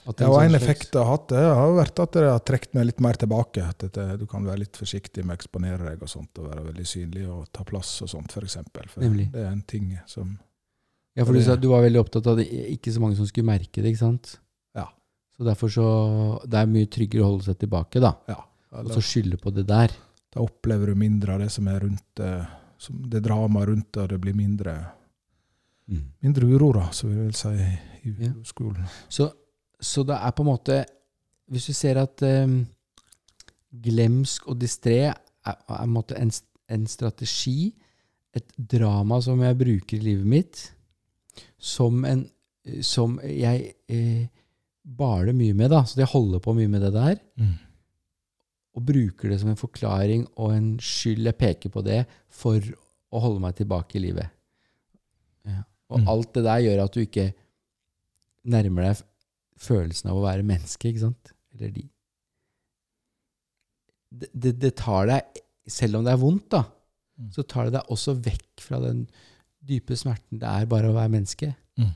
[0.09, 2.75] At Ja, og en effekt det har hatt, det har vært at det har trukket
[2.75, 3.63] meg litt mer tilbake.
[3.69, 6.65] At det, du kan være litt forsiktig med å eksponere deg og sånt, og være
[6.73, 8.55] veldig synlig og ta plass og sånt, f.eks.
[8.73, 9.31] For, for Nemlig.
[9.33, 10.39] det er en ting som
[11.17, 12.45] Ja, for du sa at du var veldig opptatt av det,
[12.77, 14.35] ikke så mange som skulle merke det, ikke sant?
[14.77, 14.87] Ja.
[15.37, 15.87] Så derfor så
[16.45, 18.13] Det er mye tryggere å holde seg tilbake, da.
[18.29, 18.37] Ja.
[18.83, 19.95] Og så skylde på det der.
[20.35, 22.33] Da opplever du mindre av det som er rundt det,
[22.79, 24.75] som det dramaet rundt det, og det blir mindre,
[25.89, 28.33] mindre uro, da, som vi vil si i Ja.
[28.45, 28.85] skolen.
[29.09, 29.31] Så,
[29.81, 30.85] så det er på en måte
[31.49, 32.67] Hvis du ser at um,
[33.71, 35.15] glemsk og distré er,
[35.47, 36.31] er en,
[36.69, 37.73] en strategi,
[38.35, 40.73] et drama som jeg bruker i livet mitt,
[41.59, 42.27] som en
[42.83, 44.27] Som jeg eh,
[44.83, 45.85] baler mye med, da.
[45.87, 47.21] Så jeg holder på mye med det der.
[48.77, 51.25] og bruker det som en forklaring og en skyld.
[51.25, 52.59] Jeg peker på det for
[53.15, 54.29] å holde meg tilbake i livet.
[55.47, 55.63] Ja.
[55.89, 56.09] Og Mm.
[56.09, 57.35] alt det der gjør at du ikke
[58.45, 59.03] nærmer deg
[59.57, 61.33] følelsen av å være menneske, ikke sant?
[61.55, 61.89] Eller de.
[64.11, 66.65] Det, det, det tar deg, selv om det er vondt, da,
[67.17, 67.31] Mm.
[67.33, 69.07] så tar det deg også vekk fra den
[69.67, 71.53] dype smerten det er bare å være menneske.
[71.81, 71.93] Mm.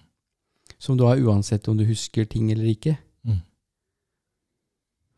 [0.80, 2.96] Som du har uansett om du husker ting eller ikke.
[3.26, 3.40] Mm.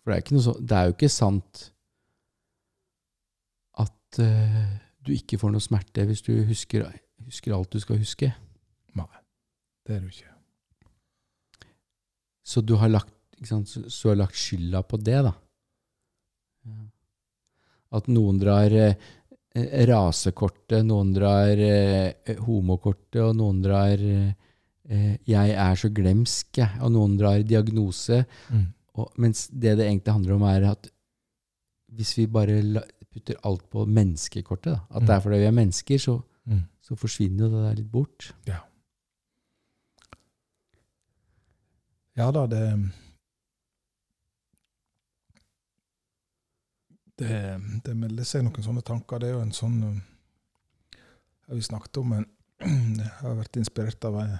[0.02, 1.62] For det er, så, det er jo ikke sant
[3.82, 4.64] at uh,
[5.02, 6.88] du ikke får noe smerte hvis du husker,
[7.26, 8.32] husker alt du skal huske.
[8.98, 9.08] Nei,
[9.86, 10.32] det er du ikke.
[12.42, 13.14] Så du har lagt,
[13.46, 15.32] sant, så, så har lagt skylda på det, da.
[16.66, 16.82] Ja.
[17.98, 18.96] At noen drar eh,
[19.54, 24.32] rasekortet, noen drar eh, homokortet, og noen drar eh,
[24.88, 28.24] eh, 'jeg er så glemsk', jeg», og noen drar diagnose.
[28.50, 28.66] Mm.
[28.94, 30.90] Og, mens det det egentlig handler om, er at
[31.92, 32.80] hvis vi bare la,
[33.12, 36.64] putter alt på menneskekortet, da, at det er fordi vi er mennesker, så, Mm.
[36.82, 38.32] så forsvinner jo det der litt bort.
[42.16, 42.90] Ja da, det
[47.20, 47.40] det,
[47.84, 49.20] det melder seg noen sånne tanker.
[49.20, 49.98] Det er jo en sånn um,
[51.48, 52.26] har Vi snakket om en
[53.02, 54.38] Jeg har vært inspirert av en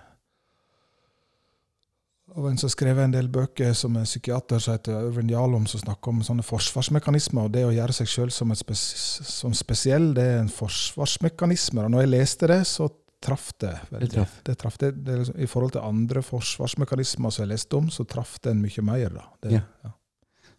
[2.33, 5.67] av en som har skrevet en del bøker, som er psykiater, som heter Øyvind Jalom,
[5.69, 7.45] som snakker om sånne forsvarsmekanismer.
[7.45, 8.85] og Det å gjøre seg sjøl som, spes
[9.29, 11.85] som spesiell, det er en forsvarsmekanisme.
[11.85, 12.89] Og når jeg leste det, så
[13.23, 13.75] traff det.
[13.91, 14.09] veldig.
[14.09, 14.39] Det traff.
[14.49, 18.07] Det traff det, det liksom, I forhold til andre forsvarsmekanismer som jeg leste om, så
[18.09, 19.11] traff den mye mer.
[19.19, 19.27] da.
[19.43, 19.67] Det, Ja.
[19.85, 19.93] ja.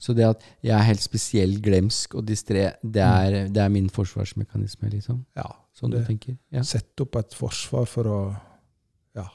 [0.04, 3.88] Så det at jeg er helt spesiell glemsk og distré, det er, det er min
[3.94, 5.22] forsvarsmekanisme, liksom?
[5.40, 5.48] ja.
[5.74, 6.36] Sånn Det- du tenker?
[6.54, 6.62] Ja.
[6.62, 8.18] Sette opp et forsvar for å
[9.16, 9.26] Ja.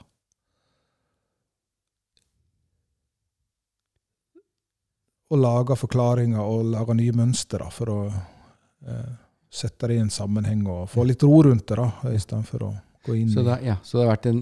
[5.31, 9.09] Og lage forklaringer og lage nye mønstre for å eh,
[9.51, 12.71] sette det i en sammenheng og få litt ro rundt det, da, istedenfor å
[13.05, 14.41] gå Så, i da, ja, så det har vært en,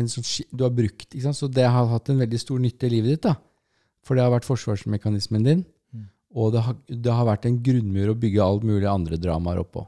[0.00, 1.36] en sånn, du har brukt, ikke sant?
[1.36, 3.34] Så det har hatt en veldig stor nytte i livet ditt, da.
[4.04, 5.64] For det har vært forsvarsmekanismen din,
[5.94, 6.08] Mm.
[6.34, 9.86] og det har, det har vært en grunnmur å bygge alt mulig andre dramaer oppå.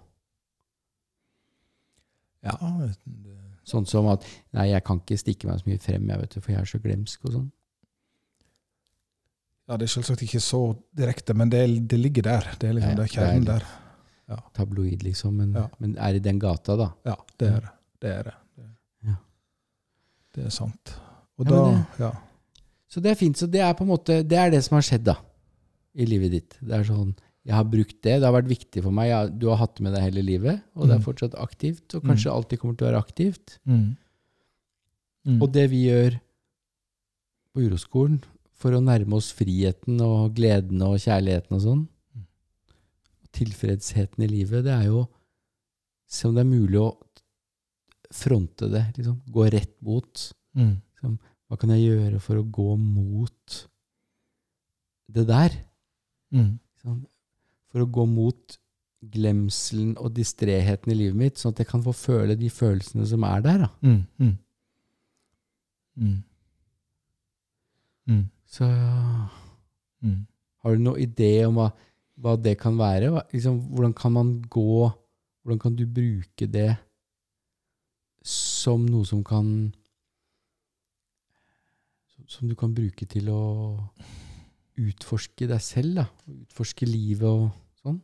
[2.47, 2.55] Ja,
[3.67, 4.23] Sånn som at
[4.55, 6.69] nei, jeg kan ikke stikke meg så mye frem, jeg vet du, for jeg er
[6.71, 7.49] så glemsk og sånn.
[9.67, 10.61] ja, det er selvsagt ikke så
[10.95, 12.47] direkte, men det, det ligger der.
[12.61, 13.65] Det er liksom Ja, det er kjernen er
[14.29, 14.43] der.
[14.55, 15.67] Tabloid, liksom, men, Ja.
[15.81, 16.93] men er i den gata, da.
[17.05, 17.73] Ja, det er det.
[18.01, 18.35] Det er det.
[18.57, 18.69] Det,
[19.09, 19.17] Ja.
[20.35, 20.95] det er sant.
[21.39, 22.13] Og Ja, da Ja.
[22.89, 23.37] Så det er fint.
[23.37, 25.17] Så det er på en måte Det er det som har skjedd, da.
[25.97, 26.57] I livet ditt.
[26.61, 27.15] Det er sånn
[27.47, 28.17] Jeg har brukt det.
[28.21, 29.09] Det har vært viktig for meg.
[29.09, 31.05] Jeg, du har hatt det med deg hele livet, og det er Mm.
[31.05, 31.95] fortsatt aktivt.
[31.95, 33.59] Og kanskje alltid kommer til å være aktivt.
[33.65, 33.97] Mm.
[35.27, 35.43] Mm.
[35.43, 36.21] Og det vi gjør
[37.55, 38.19] på uroskolen
[38.53, 42.27] for å nærme oss friheten og gleden og kjærligheten og sånn, Mm.
[43.33, 45.07] tilfredsheten i livet, det er jo
[46.09, 46.97] Se om det er mulig å
[48.15, 48.85] fronte det.
[48.97, 49.17] Liksom.
[49.29, 50.33] Gå rett mot.
[50.57, 50.77] Mm.
[51.47, 53.57] Hva kan jeg gjøre for å gå mot
[55.15, 55.55] det der?
[56.35, 56.57] Mm.
[57.71, 58.57] For å gå mot
[59.07, 63.23] glemselen og distreheten i livet mitt, sånn at jeg kan få føle de følelsene som
[63.29, 63.67] er der.
[63.85, 64.01] Mm.
[64.19, 64.33] Mm.
[65.97, 66.17] Mm.
[68.09, 68.25] Mm.
[68.47, 68.65] Så
[70.03, 70.27] Mm.
[70.63, 71.71] har du noen idé om hva,
[72.21, 73.11] hva det kan være?
[73.11, 74.93] Hva, liksom, hvordan kan man gå
[75.47, 76.73] Hvordan kan du bruke det
[78.25, 79.73] som noe som kan
[82.27, 83.79] som- du kan bruke til å
[84.77, 86.07] utforske deg selv, da.
[86.29, 87.51] Utforske livet og
[87.83, 88.01] sånn.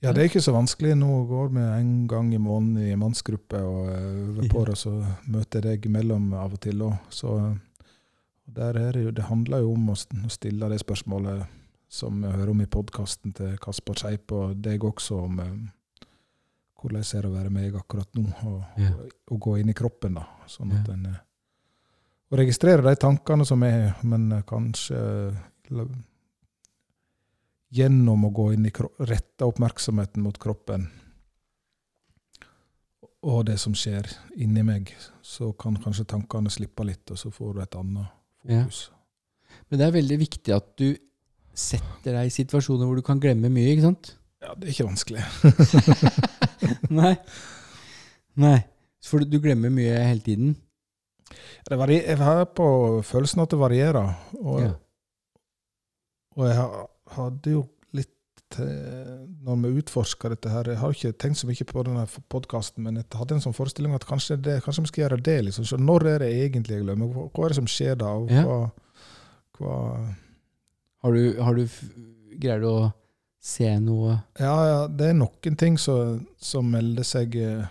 [0.00, 0.92] Ja, det er ikke så vanskelig.
[0.94, 4.92] Nå går vi en gang i måneden i mannsgruppe og eh, øver på det, så
[5.26, 6.98] møter jeg deg imellom av og til òg.
[7.10, 7.32] Så
[8.46, 9.96] der er det jo Det handler jo om å
[10.30, 11.48] stille det spørsmålet
[11.88, 16.06] som jeg hører om i podkasten til Kasper Scheip og deg også, om eh,
[16.78, 18.90] hvordan er det å være meg akkurat nå, og, Ja.
[18.94, 20.26] og, og gå inn i kroppen, da.
[20.46, 20.94] Sånn at Ja.
[20.94, 21.18] en eh,
[22.28, 24.98] Og registrere de tankene som er, men eh, kanskje
[25.72, 25.88] la-
[27.72, 28.72] gjennom å gå inn i
[29.08, 30.86] rette oppmerksomheten mot kroppen
[33.28, 34.06] og det som skjer
[34.38, 34.92] inni meg,
[35.26, 38.06] så kan kanskje tankene slippe litt, og så får du et annet
[38.46, 38.62] Ja.
[38.62, 38.90] fokus.
[39.68, 40.96] Men det er veldig viktig at du
[41.52, 44.12] setter deg i situasjoner hvor du kan glemme mye, ikke sant?
[44.40, 45.24] Ja, det er ikke vanskelig.
[47.00, 47.16] Nei.
[48.38, 48.58] Nei.
[49.02, 50.54] For du glemmer mye hele tiden.
[51.70, 52.68] Jeg har på
[53.04, 54.14] følelsen at det varierer.
[54.40, 54.72] Og, Ja.
[56.36, 56.86] og jeg ha-
[57.16, 57.62] hadde jo
[57.92, 62.06] litt eh, Når vi utforska dette her Jeg har ikke tenkt så mye på denne
[62.30, 65.38] podkasten, men jeg hadde en sånn forestilling at kanskje, det, kanskje vi skal gjøre det.
[65.44, 67.08] liksom, så Når er det egentlig jeg glemmer?
[67.12, 68.06] Hva, hva er det som skjer da?
[68.14, 68.70] Og hva,
[69.58, 70.14] hva
[71.02, 71.66] Har du, har du
[72.38, 72.92] Greier du å
[73.42, 77.66] se noe Ja, ja, det er noen ting som, som melder seg eh,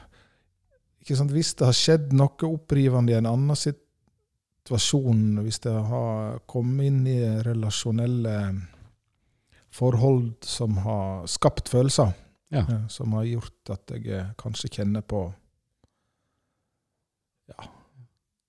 [1.08, 7.08] Hvis det har skjedd noe opprivende i en annen situasjon, hvis det har kommet inn
[7.08, 8.34] i relasjonelle
[9.78, 12.14] forhold som har skapt følelser,
[12.52, 12.60] Ja.
[12.64, 15.34] eh, som har gjort at jeg eh, kanskje kjenner på
[17.50, 17.66] ja,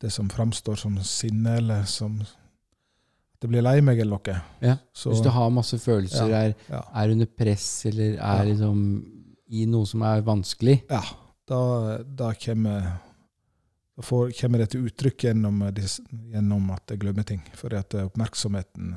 [0.01, 4.41] det som framstår som sinne, eller som at jeg blir lei meg, eller noe.
[4.63, 8.81] Ja, Så, Hvis du har masse følelser, er, er under press, eller er liksom
[9.49, 11.01] i noe som er vanskelig Ja,
[11.49, 12.91] da, da kommer,
[14.03, 15.93] får, kommer det til uttrykk gjennom, eh,
[16.35, 17.43] gjennom at jeg glemmer ting.
[17.59, 18.97] Fordi at eh, oppmerksomheten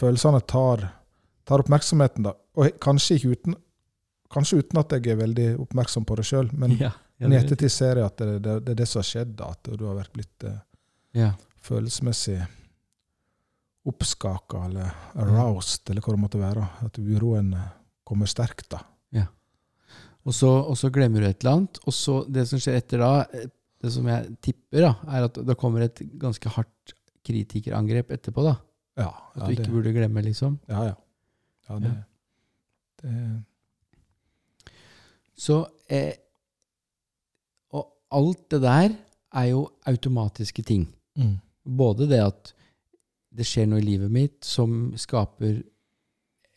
[0.00, 0.84] Følelsene tar,
[1.44, 2.32] tar oppmerksomheten, da.
[2.56, 3.56] Og kanskje, uten,
[4.32, 7.72] kanskje uten at jeg er veldig oppmerksom på det sjøl, men, ja, ja, i ettertid
[7.74, 9.50] ser jeg at det, det, det er det som har skjedd, da.
[9.52, 10.56] At du har vært blitt eh,
[11.20, 11.34] ja.
[11.66, 12.38] følelsesmessig
[13.90, 16.64] oppskaka eller aroused, eller hva det måtte være.
[16.86, 17.52] At uroen
[18.06, 18.84] kommer sterkt, da.
[20.26, 21.78] Og, så, og så glemmer du et eller annet.
[21.86, 23.46] Og så det som skjer etter da, eh,
[23.80, 26.94] det som jeg tipper, da, er at det kommer et ganske hardt
[27.26, 28.44] kritikerangrep etterpå.
[28.44, 28.56] da
[29.00, 30.58] Ja, At ja, du ikke det, burde glemme, liksom.
[30.68, 30.96] ja, ja.
[31.70, 32.02] ja det, Ja.
[33.02, 33.44] det
[35.40, 36.12] Så eh,
[37.72, 38.96] Og alt det der
[39.32, 40.88] er jo automatiske ting.
[41.16, 41.38] mm.
[41.64, 42.52] Både det at
[43.30, 45.60] det skjer noe i livet mitt som skaper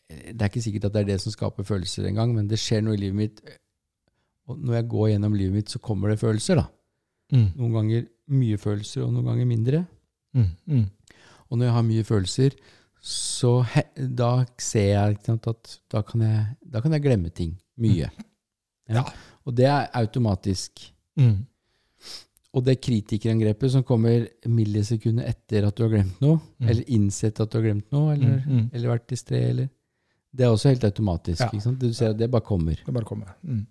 [0.08, 2.82] Det er ikke sikkert at det er det som skaper følelser engang, men det skjer
[2.84, 3.40] noe i livet mitt.
[4.48, 6.60] Og når jeg går gjennom livet mitt, så kommer det følelser.
[6.60, 6.66] da.
[7.32, 7.46] Mm.
[7.56, 9.86] Noen ganger mye følelser, og noen ganger mindre.
[10.36, 10.50] Mm.
[10.68, 10.84] Mm.
[11.48, 12.56] Og når jeg har mye følelser,
[13.04, 13.82] så he,
[14.16, 17.56] da ser jeg sant, at da kan jeg, da kan jeg glemme ting.
[17.80, 18.10] Mye.
[18.88, 19.02] Ja.
[19.46, 20.90] Og det er automatisk.
[21.16, 21.46] Mm.
[22.54, 26.68] Og det kritikerangrepet som kommer millisekunder etter at du har glemt noe, Mm.
[26.68, 28.70] eller innsett at du har glemt noe, eller, Mm, mm.
[28.72, 29.68] eller vært distré, eller
[30.34, 31.40] Det er også helt automatisk.
[31.40, 31.46] Ja.
[31.52, 31.78] ikke sant?
[31.80, 32.74] Du ser at det bare kommer.
[32.86, 33.34] Det bare kommer.
[33.42, 33.66] Mm.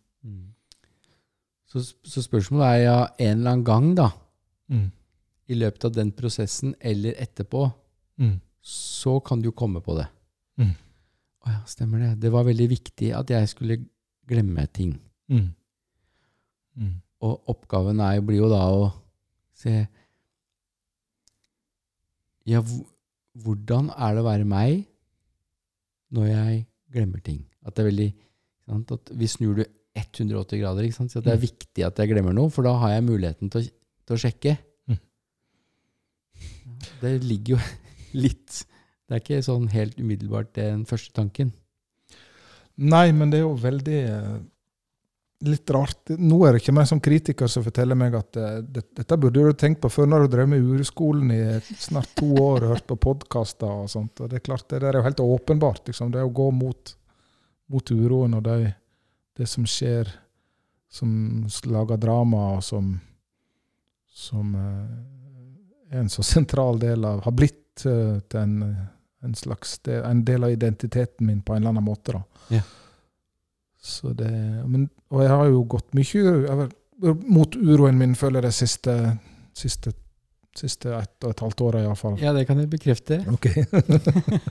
[1.67, 4.09] Så, så spørsmålet er ja, en eller annen gang, da,
[4.71, 4.91] Mm.
[5.51, 7.65] i løpet av den prosessen eller etterpå,
[8.17, 8.39] Mm.
[8.61, 10.05] så kan du jo komme på det.
[10.57, 10.69] Mm.
[11.45, 12.11] Å ja, stemmer det.
[12.21, 13.77] Det var veldig viktig at jeg skulle
[14.29, 14.93] glemme ting.
[15.29, 15.49] Mm.
[16.77, 16.93] Mm.
[17.21, 18.93] Og oppgaven er, blir jo da å
[19.53, 19.87] se
[22.45, 22.61] Ja,
[23.35, 24.85] hvordan er det å være meg
[26.13, 26.59] når jeg
[26.93, 27.41] glemmer ting?
[27.65, 28.09] At det er veldig
[28.69, 28.91] sant?
[28.95, 30.87] At Vi snur det 180 grader.
[30.91, 31.45] Så at det er Mm.
[31.47, 33.71] viktig at jeg glemmer noe, for da har jeg muligheten til å,
[34.07, 34.57] til å sjekke.
[34.89, 34.99] Mm.
[37.01, 37.59] Det ligger jo
[38.25, 38.63] litt
[39.09, 41.51] Det er ikke sånn helt umiddelbart den første tanken.
[42.77, 44.37] Nei, men det er jo veldig eh,
[45.43, 46.13] litt rart.
[46.17, 49.43] Nå er det ikke meg som kritiker som forteller meg at eh, det, dette burde
[49.43, 51.41] du tenkt på før når du drev med ureskolen i
[51.83, 54.21] snart to år og hørt på podkaster og sånt.
[54.23, 55.83] Og det er klart, det der er jo helt åpenbart.
[55.89, 56.13] Liksom.
[56.13, 56.93] Det er å gå mot,
[57.73, 58.57] mot uroen og det,
[59.37, 60.11] det som skjer,
[60.93, 61.11] som
[61.67, 62.93] lager drama, og som,
[64.13, 68.77] som eh, er en så sentral del av Har blitt eh, til en,
[69.23, 72.15] en slags en del av identiteten min på en eller annen måte.
[72.15, 72.23] da.
[72.59, 72.63] Ja.
[73.83, 74.31] Så det,
[74.63, 76.69] men, og jeg har jo gått mye jeg
[77.03, 78.93] mot uroen min, føler jeg, det siste,
[79.57, 79.91] siste,
[80.55, 82.15] siste ett og et halvt året iallfall.
[82.21, 83.19] Ja, det kan jeg bekrefte.
[83.33, 83.49] Ok.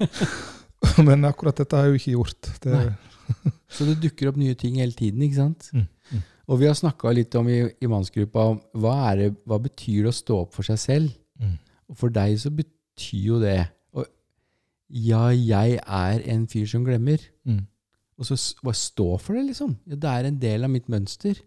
[1.07, 2.51] men akkurat dette har jeg jo ikke gjort.
[2.65, 2.83] Det,
[3.73, 5.71] Så det dukker opp nye ting hele tiden, ikke sant?
[5.73, 6.23] Mm, mm.
[6.53, 10.13] Og vi har snakka litt om i, i mannsgruppa om hva, det, hva betyr det
[10.13, 11.15] å stå opp for seg selv?
[11.41, 11.55] Mm.
[11.89, 13.61] Og for deg så betyr jo det
[13.97, 14.05] og,
[14.93, 17.23] Ja, jeg er en fyr som glemmer.
[18.23, 19.75] Og så bare stå for det, liksom.
[19.91, 21.41] Ja, det er en del av mitt mønster.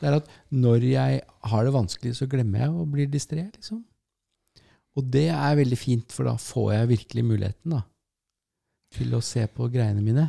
[0.00, 3.84] Det er at når jeg har det vanskelig, så glemmer jeg og blir distré, liksom.
[4.94, 7.82] Og det er veldig fint, for da får jeg virkelig muligheten da,
[8.94, 10.28] til å se på greiene mine.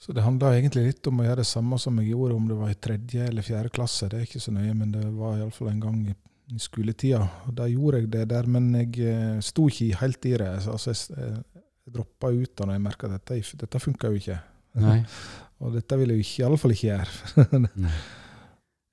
[0.00, 2.56] Så det handla egentlig litt om å gjøre det samme som jeg gjorde om det
[2.58, 4.10] var i tredje eller fjerde klasse.
[4.12, 6.12] Det er ikke så nøye, men det var iallfall en gang i,
[6.52, 7.22] i skoletida.
[7.48, 10.52] Og Da gjorde jeg det der, men jeg eh, sto ikke helt i det.
[10.68, 11.55] Altså, jeg, jeg
[11.92, 14.38] droppa ut da når jeg merka at dette, dette funka jo ikke.
[15.64, 17.68] Og dette vil jeg jo iallfall ikke gjøre.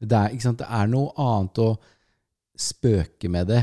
[0.04, 1.70] Det er, ikke det er noe annet å
[2.60, 3.62] spøke med det.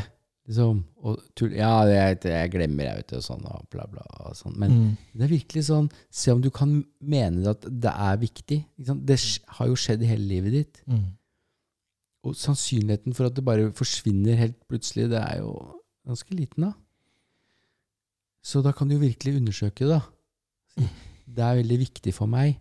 [0.49, 4.03] Liksom, og tull, ja, er, jeg glemmer, jeg, vet du, sånn, og bla, bla.
[4.25, 4.55] Og sånn.
[4.59, 4.95] Men Mm.
[5.15, 8.59] det er virkelig sånn Se om du kan mene at det er viktig.
[8.79, 9.19] Det
[9.59, 10.81] har jo skjedd i hele livet ditt.
[10.89, 11.05] Mm.
[12.25, 15.53] Og sannsynligheten for at det bare forsvinner helt plutselig, det er jo
[16.09, 16.73] ganske liten, da.
[18.43, 20.87] Så da kan du virkelig undersøke det, da.
[21.31, 22.57] Det er veldig viktig for meg.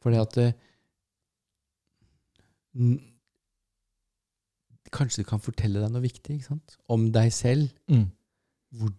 [0.00, 0.54] For Fordi at
[4.94, 6.76] Kanskje du kan fortelle deg noe viktig ikke sant?
[6.92, 7.70] om deg selv.
[7.90, 8.04] Mm.
[8.78, 8.92] Hvor,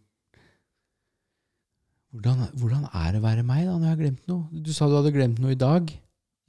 [2.16, 4.62] hvordan, hvordan er det å være meg da, når jeg har glemt noe?
[4.66, 5.94] Du sa du hadde glemt noe i dag.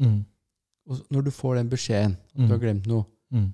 [0.03, 0.18] Mm.
[0.87, 2.46] Og når du får den beskjeden at Mm.
[2.49, 3.53] du har glemt noe, Mm.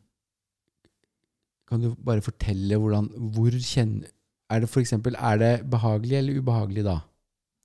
[1.68, 4.08] kan du bare fortelle hvordan Hvor kjenner
[4.52, 6.98] Er det for eksempel, er det behagelig eller ubehagelig da?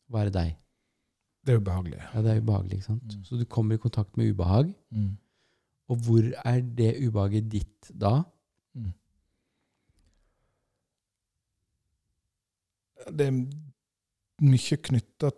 [0.09, 0.53] Hva er det deg?
[1.47, 1.99] Det er ubehagelig.
[2.13, 3.15] Ja, det er ubehagelig, ikke sant?
[3.17, 3.23] Mm.
[3.27, 4.69] Så du kommer i kontakt med ubehag.
[4.95, 5.09] Mm.
[5.91, 8.13] Og hvor er det ubehaget ditt da?
[8.75, 8.93] Mm.
[13.17, 13.37] Det er
[14.47, 15.31] mye knytta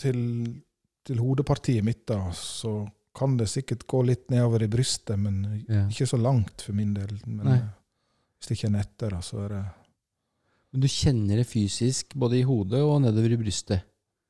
[0.00, 0.20] til,
[1.06, 2.18] til hodepartiet mitt, da.
[2.36, 2.74] Så
[3.16, 5.86] kan det sikkert gå litt nedover i brystet, men Ja.
[5.88, 7.16] ikke så langt for min del.
[7.26, 7.56] Men Nei.
[7.56, 7.68] eh,
[8.38, 9.64] hvis det ikke er netter, da, så er det
[10.72, 13.82] Men du kjenner det fysisk, både i hodet og nedover i brystet.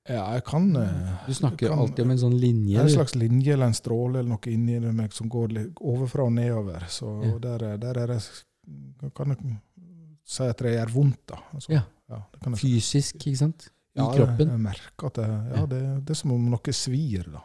[0.08, 2.76] Ja, jeg kan eh, Du snakker kan- alltid om en sånn linje.
[2.76, 5.48] Det er en slags linje eller en stråle eller noe inni meg som går
[5.80, 6.84] overfra og nedover.
[6.88, 7.38] Så Ja.
[7.38, 8.22] der, er- der er det
[9.14, 9.60] Kan jeg
[10.24, 11.36] si at det gjør vondt, da.
[11.54, 11.82] Altså, Ja.
[12.32, 12.60] det kan jeg.
[12.60, 13.68] Fysisk, ikke sant?
[13.96, 14.38] I Ja, kroppen.
[14.38, 15.66] Jeg, jeg merker at det, ja, Ja.
[15.66, 17.40] det, det er som om noe svir, da.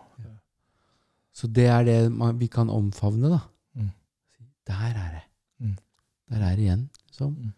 [1.34, 3.39] Så det er det man, vi kan omfavne, da.
[3.76, 3.92] Mm.
[4.68, 5.24] Der er det.
[5.66, 5.78] Mm.
[6.30, 6.89] Der er det igjen.
[7.12, 7.36] Sånn.
[7.38, 7.54] Mm.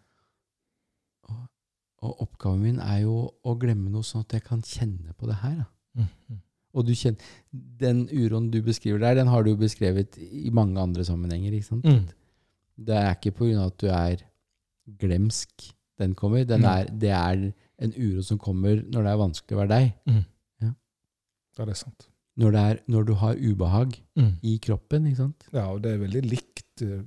[2.04, 5.38] Og, oppgaven min er jo å glemme noe, sånn at jeg kan kjenne på det
[5.42, 5.62] her.
[5.96, 6.08] Mm.
[6.30, 6.40] Mm.
[6.74, 7.30] Og du kjenner,
[7.80, 11.52] den uroen du beskriver der, den har du jo beskrevet i mange andre sammenhenger.
[11.54, 11.84] ikke sant?
[11.86, 12.08] Mm.
[12.88, 13.66] Det er ikke pga.
[13.68, 14.24] at du er
[15.00, 16.44] glemsk den kommer.
[16.44, 16.80] Den Nei.
[16.82, 17.44] er, det er
[17.84, 19.92] en uro som kommer når det er vanskelig å være deg.
[20.10, 20.22] Mm.
[20.64, 20.72] Ja.
[21.58, 22.08] Ja, det er sant.
[22.42, 24.32] Når, det er, når du har ubehag Mm.
[24.42, 25.06] i kroppen.
[25.06, 25.44] ikke sant?
[25.52, 27.02] Ja, og det er veldig likt, eh,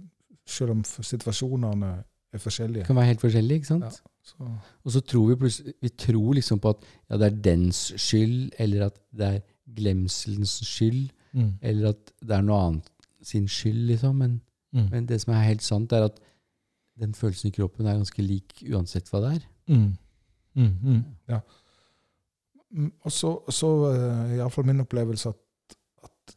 [0.47, 1.91] selv om situasjonene
[2.33, 2.83] er forskjellige.
[2.83, 3.55] Det kan være helt forskjellig.
[3.61, 3.83] ikke sant?
[3.83, 4.13] Ja.
[4.28, 4.47] Så,
[4.84, 8.51] Og så tror vi plutselig vi tror liksom på at ja, det er dens skyld,
[8.59, 9.39] eller at det er
[9.78, 11.53] glemselens skyld, mm.
[11.61, 12.89] eller at det er noe annet
[13.23, 14.15] sin skyld, liksom.
[14.23, 14.41] Men,
[14.73, 14.89] Mm.
[14.91, 16.17] men det som er helt sant, er at
[16.99, 19.45] den følelsen i kroppen er ganske lik uansett hva det er.
[19.71, 19.93] Mm.
[20.57, 21.39] Mm, mm, ja.
[22.71, 26.36] Mm, Og så, så eh, iallfall min opplevelse at, at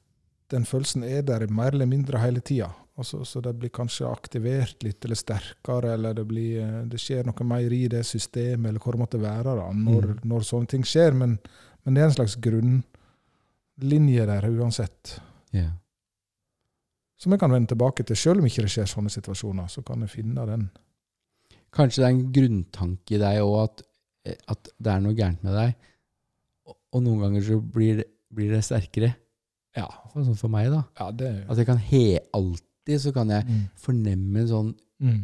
[0.54, 2.70] den følelsen er der mer eller mindre hele tida.
[3.00, 7.24] Altså, så det blir kanskje aktivert litt eller sterkere, eller det, blir, eh, det skjer
[7.28, 10.18] noe mer i det systemet, eller hvor det måtte være da, når, Mm.
[10.28, 11.16] når sånne ting skjer.
[11.16, 11.38] Men,
[11.84, 15.14] men det er en slags grunnlinje der uansett.
[15.54, 15.72] Yeah.
[17.20, 19.68] Som jeg kan vende tilbake til, selv om ikke det skjer sånne situasjoner.
[19.68, 20.68] Så kan jeg finne den.
[21.72, 23.82] Kanskje det er en grunntanke i deg òg at,
[24.26, 25.74] eh, at det er noe gærent med deg.
[26.66, 29.14] Og, og noen ganger så blir det, blir det sterkere.
[29.76, 30.80] Ja, Sånn for meg, da.
[30.98, 32.66] ja det At jeg kan he alltid
[32.98, 33.66] så kan jeg mm.
[33.78, 35.20] fornemme sånn Mm.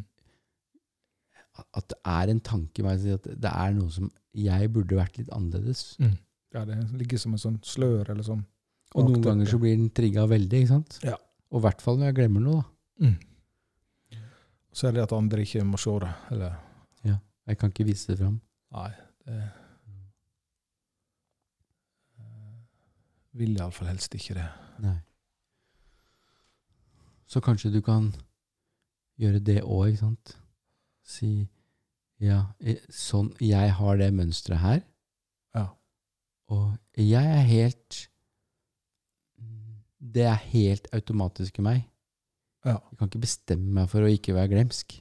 [1.76, 5.18] At det er en tanke i meg at det er noe som Jeg burde vært
[5.20, 5.94] litt annerledes.
[6.00, 6.16] Mm.
[6.52, 8.42] Ja, det ligger som en sånn slør eller sånn.
[8.96, 10.98] Og noen ganger så blir den trigga veldig, ikke sant?
[11.04, 11.16] Ja.
[11.52, 13.06] Og i hvert fall når jeg glemmer noe, da.
[13.06, 14.20] Mm.
[14.76, 16.12] Så er det at andre ikke må se det.
[16.36, 16.56] Eller
[17.46, 18.40] Jeg kan ikke vise det fram.
[18.76, 18.90] Nei,
[19.24, 19.40] det
[23.36, 24.46] Vil iallfall helst ikke det.
[24.80, 24.96] Nei.
[27.26, 28.12] Så kanskje du kan
[29.20, 30.36] gjøre det òg, ikke sant?
[31.06, 31.30] Si
[32.22, 32.42] ja,
[32.88, 34.78] sånn Jeg har det mønsteret her,
[35.54, 35.66] Ja.
[36.48, 38.08] og jeg er helt
[40.00, 41.82] Det er helt automatisk i meg.
[42.64, 42.78] Ja.
[42.90, 44.94] Jeg kan ikke bestemme meg for å ikke være glemsk.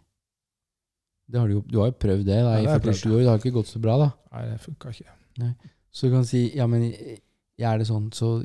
[1.30, 3.19] Det har du, du har jo prøvd det da, i det har 47 år.
[3.21, 4.09] Det har ikke gått så bra, da.
[4.34, 5.13] Nei, det funka ikke.
[5.95, 8.36] Så du kan si ja, men jeg er det sånn, så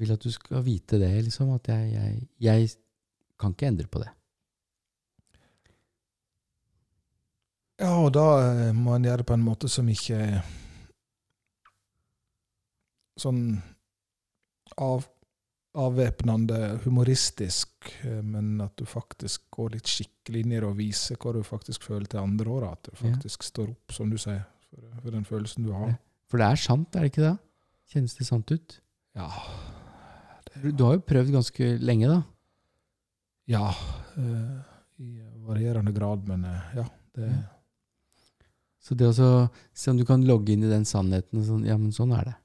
[0.00, 1.50] vil at du skal vite det, liksom.
[1.54, 2.70] At jeg, jeg, jeg
[3.40, 4.10] kan ikke endre på det.
[7.80, 8.24] Ja, og da
[8.68, 10.42] eh, må en gjøre det på en måte som ikke er
[13.20, 13.40] sånn
[14.80, 15.06] av,
[15.80, 21.16] avvæpnende, humoristisk, eh, men at du faktisk går litt skikkelig inn i det og viser
[21.20, 22.68] hva du faktisk føler til andre år.
[22.74, 23.00] At du Ja.
[23.14, 25.96] faktisk står opp, som du sier, for, for den følelsen du har.
[26.30, 27.36] For det er sant, er det ikke det?
[27.90, 28.80] Kjennes det sant ut?
[29.18, 29.30] Ja.
[30.62, 32.20] Du, har jo prøvd ganske lenge, da.
[33.50, 33.70] Ja.
[34.16, 34.58] eh,
[35.00, 35.08] I
[35.46, 36.86] varierende grad, men eh, ja.
[37.16, 37.48] Det, Ja.
[38.80, 39.12] Så det å
[39.76, 42.36] se om du kan logge inn i den sannheten sånn, ja, men sånn er det.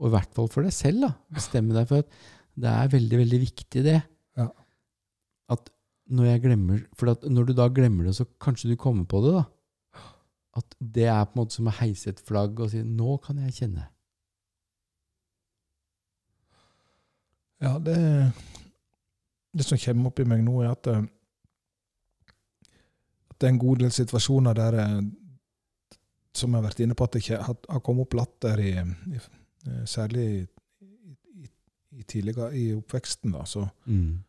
[0.00, 1.10] Og i hvert fall for deg selv, da.
[1.36, 2.14] Bestemme deg for at
[2.56, 3.98] det er veldig, veldig viktig, det.
[4.40, 4.48] Ja.
[5.52, 5.68] At
[6.12, 9.34] når jeg glemmer For når du da glemmer det, så kanskje du kommer på det,
[9.36, 9.44] da.
[10.62, 13.38] At det er på en måte som å heise et flagg og si 'nå kan
[13.44, 13.86] jeg kjenne'.
[17.62, 17.96] Ja, det
[19.54, 21.02] Det som kommer opp i meg nå, er at, eh,
[23.30, 25.10] at det er en god del situasjoner der jeg,
[26.34, 28.72] Som jeg har vært inne på, at det har, kommet opp latter i,
[29.12, 30.46] i eh, Særlig i,
[31.44, 31.48] i,
[32.00, 33.44] i tidligere i oppveksten, da.
[33.44, 34.22] Så, Mm.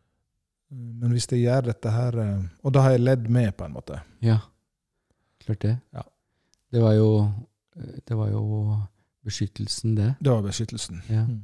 [0.99, 3.73] men hvis jeg gjør dette her eh, Og da har jeg ledd med, på en
[3.73, 3.99] måte.
[4.21, 4.39] Ja,
[5.45, 5.77] klart det.
[5.93, 6.01] Ja.
[6.71, 7.31] Det var jo
[8.07, 8.77] Det var jo
[9.23, 10.15] beskyttelsen, det.
[10.19, 11.01] Det var beskyttelsen.
[11.09, 11.25] Ja.
[11.25, 11.43] Mm.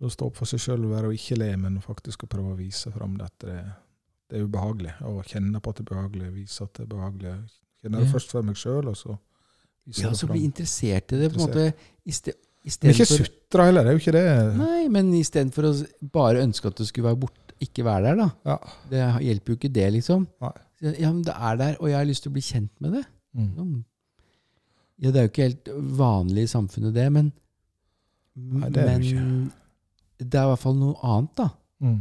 [0.00, 2.28] Så å stå opp for seg sjøl og være og ikke le, men faktisk å
[2.32, 3.56] prøve å vise fram det at det,
[4.32, 4.94] det er ubehagelig.
[5.10, 7.34] Og kjenne på at det er behagelig, vise at det er behagelig.
[7.82, 8.12] Kjenne det Ja.
[8.14, 9.18] først for meg sjøl, og så
[9.86, 11.74] vise Ja, det så bli interessert i det, på en måte.
[12.06, 12.14] i
[12.82, 14.56] Men ikke sutre heller, det er jo ikke det.
[14.56, 18.30] Nei, men istedenfor å bare ønske at du skulle være borte, ikke være der, da.
[18.44, 18.58] Ja.
[18.88, 20.26] Det hjelper jo ikke det, liksom.
[20.40, 20.52] Nei.
[20.80, 23.04] Ja, men det er der, og jeg har lyst til å bli kjent med det.
[23.36, 23.84] Mm.
[25.00, 25.68] Ja, det er jo ikke helt
[26.00, 27.32] vanlig i samfunnet, det, men
[28.36, 29.52] Nei, det er men, jo Men
[30.20, 31.48] det er i hvert fall noe annet, da.
[31.80, 32.00] Mm.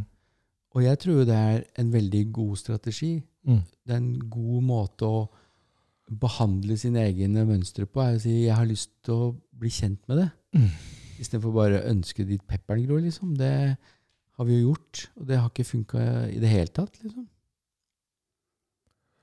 [0.75, 3.13] Og jeg tror det er en veldig god strategi.
[3.47, 3.61] Mm.
[3.63, 5.21] Det er en god måte å
[6.09, 8.01] behandle sine egne mønstre på.
[8.01, 10.31] er å si 'jeg har lyst til å bli kjent med det'.
[10.55, 10.69] Mm.
[11.19, 13.35] Istedenfor bare å ønske ditt pepperen gror, liksom.
[13.37, 13.77] Det
[14.37, 17.27] har vi jo gjort, og det har ikke funka i det hele tatt, liksom.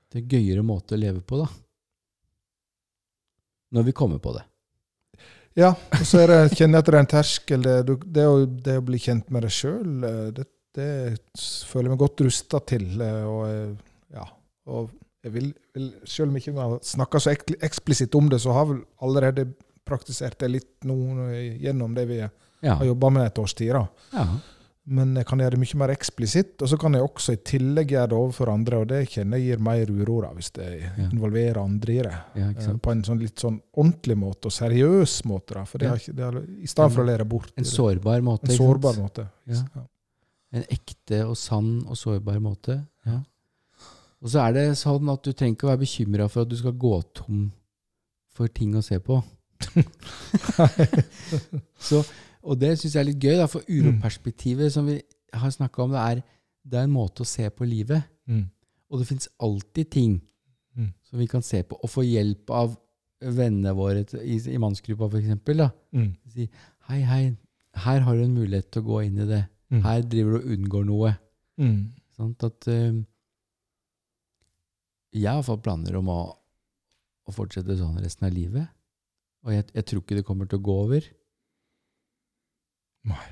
[0.07, 1.47] Det er en gøyere måte å leve på, da.
[3.73, 4.45] Når vi kommer på det.
[5.57, 7.63] Ja, og så er det, kjenner jeg at det er en terskel.
[7.65, 9.87] Det, det, å, det å bli kjent med deg sjøl,
[10.37, 10.45] det,
[10.77, 10.89] det
[11.65, 12.85] føler jeg meg godt rusta til.
[13.01, 14.25] eh, Og, eh, ja,
[14.69, 14.91] og
[15.25, 18.69] jeg vil, vil, selv om jeg ikke har snakka så eksplisitt om det, så har
[18.69, 19.47] vel allerede
[19.87, 20.97] praktisert det litt nå
[21.31, 22.73] eh, gjennom det vi Ja.
[22.75, 23.73] har jobba med et års tid.
[23.73, 24.27] ja.
[24.89, 27.89] Men jeg kan gjøre det mye mer eksplisitt, og så kan jeg også i tillegg
[27.91, 28.77] gjøre det overfor andre.
[28.79, 31.09] Og det kjenner jeg gir mer uro da, hvis jeg Ja.
[31.09, 32.13] involverer andre i det.
[32.35, 32.77] ja, Eh.
[32.77, 35.53] På en sånn litt sånn ordentlig måte, og seriøs måte.
[35.55, 35.95] da, for det Ja.
[35.95, 37.51] ikke, det har, I stedet for å lære bort.
[37.57, 38.49] En sårbar måte.
[38.49, 39.27] en sårbar måte.
[39.45, 39.63] Ja.
[40.53, 42.85] En ekte og sann og sårbar måte.
[43.05, 43.19] Ja.
[44.23, 46.55] Og så er det sånn at du trenger ikke å være bekymra for at du
[46.55, 47.51] skal gå tom
[48.33, 49.21] for ting å se på.
[51.79, 52.03] så,
[52.47, 54.97] og det syns jeg er litt gøy, da, for uroperspektivet som vi
[55.35, 56.21] har snakka om, det er,
[56.63, 58.05] det er en måte å se på livet.
[58.31, 58.45] Mm.
[58.91, 60.17] Og det fins alltid ting
[60.77, 60.91] Mm.
[61.09, 62.75] som vi kan se på, og få hjelp av
[63.19, 65.63] vennene våre i, i mannsgruppa, eksempel.
[65.91, 66.11] Mm.
[66.29, 66.45] Si
[66.91, 67.23] hei, hei,
[67.81, 69.39] her har du en mulighet til å gå inn i det.
[69.73, 69.79] Mm.
[69.81, 71.13] Her driver du og unngår noe.
[71.57, 71.79] Mm.
[72.13, 72.45] Sant?
[72.45, 72.93] At eh,
[75.17, 76.19] Jeg har fått planer om å,
[77.25, 78.67] å fortsette sånn resten av livet.
[79.47, 81.07] Og jeg, jeg tror ikke det kommer til å gå over.
[83.07, 83.25] Nei.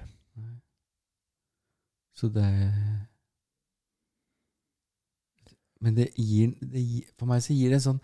[2.15, 2.45] Så det
[5.83, 8.01] Men det gir, det gir For meg så gir det en sånn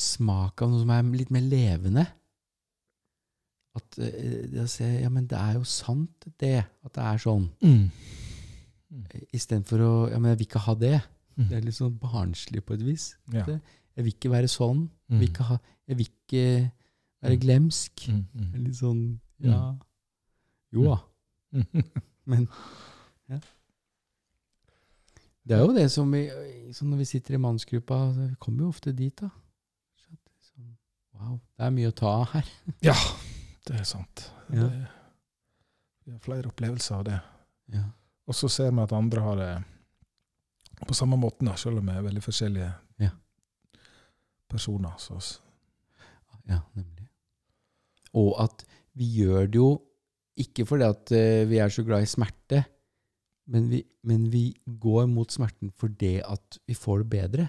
[0.00, 2.06] smak av noe som er litt mer levende.
[3.76, 6.54] At eh, det å se Ja, men det er jo sant, det.
[6.86, 7.48] At det er sånn.
[7.60, 7.90] Mm.
[9.36, 10.94] Istedenfor å Ja, men jeg vil ikke ha det.
[11.36, 11.48] Mm.
[11.50, 13.10] Det er litt sånn barnslig på et vis.
[13.34, 13.44] Ja.
[13.96, 14.86] Jeg vil ikke være sånn.
[15.08, 15.20] Jeg Mm.
[15.20, 15.58] vil ikke, ha,
[15.88, 16.72] jeg vil ikke
[17.22, 17.40] være Mm.
[17.44, 18.08] glemsk.
[18.08, 18.24] Mm.
[18.34, 18.64] Mm.
[18.64, 19.60] Litt sånn Ja.
[20.72, 20.98] Jo da.
[22.30, 22.46] Men
[23.30, 23.38] ja.
[25.42, 26.26] Det er jo det som vi
[26.80, 29.30] Når vi sitter i mannsgruppa, så vi kommer jo ofte dit, da.
[30.44, 30.68] Sånn,
[31.18, 32.50] wow, det er mye å ta av her.
[32.86, 32.94] Ja,
[33.66, 34.28] det er sant.
[34.54, 34.68] Ja.
[34.68, 34.86] Det,
[36.06, 37.18] vi har flere opplevelser av det.
[37.74, 37.82] Ja.
[38.30, 39.50] Og så ser vi at andre har det
[40.86, 42.70] på samme måten, da, selv om vi er veldig forskjellige
[43.02, 43.10] Ja.
[44.48, 44.94] personer.
[45.02, 45.18] Så,
[46.48, 47.08] ja, nemlig.
[48.14, 48.64] Og at
[48.94, 49.68] vi gjør det jo
[50.42, 52.64] ikke fordi at eh, vi er så glad i smerte,
[53.50, 57.48] men vi, men vi går mot smerten fordi at vi får det bedre.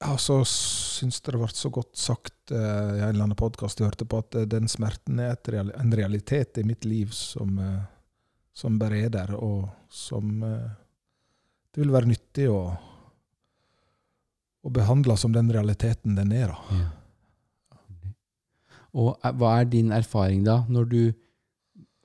[0.00, 3.90] ja, så syns det ble så godt sagt eh, i en eller annen podkast jeg
[3.90, 7.80] hørte på, at eh, den smerten er real, en realitet i mitt liv som, eh,
[8.56, 10.68] som bare er der, og som eh,
[11.72, 12.60] det vil være nyttig å,
[14.64, 16.52] å behandle som den realiteten den er.
[16.52, 16.80] da.
[16.80, 16.92] Ja.
[18.96, 21.00] Og hva er din erfaring da, når du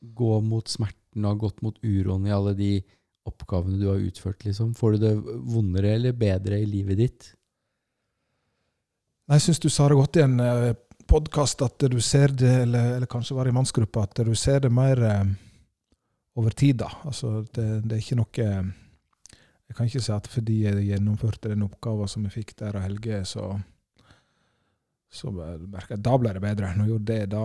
[0.01, 2.71] går mot smerten og har gått mot uroen i alle de
[3.27, 4.45] oppgavene du har utført?
[4.45, 4.73] liksom?
[4.77, 5.13] Får du det
[5.53, 7.29] vondere eller bedre i livet ditt?
[9.31, 10.73] Jeg syns du sa det godt i en eh,
[11.07, 14.71] podkast, at du ser det, eller, eller kanskje var i mannsgruppa, at du ser det
[14.73, 15.33] mer eh,
[16.35, 16.81] over tid.
[16.81, 16.89] da.
[17.07, 18.47] Altså, det, det er ikke noe
[19.71, 22.83] Jeg kan ikke si at fordi jeg gjennomførte den oppgaven som jeg fikk der av
[22.83, 23.53] Helge, så
[25.11, 26.69] så merka jeg da ble det bedre.
[26.79, 27.41] Nå gjorde det da.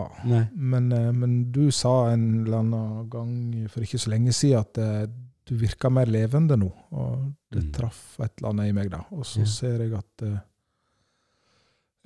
[0.55, 3.33] Men, eh, men du sa en eller annen gang
[3.73, 5.07] for ikke så lenge siden at eh,
[5.47, 6.71] du virker mer levende nå.
[6.93, 7.73] Og det Mm.
[7.73, 9.01] traff et eller annet i meg da.
[9.13, 9.45] Og så Ja.
[9.47, 10.39] ser jeg at eh,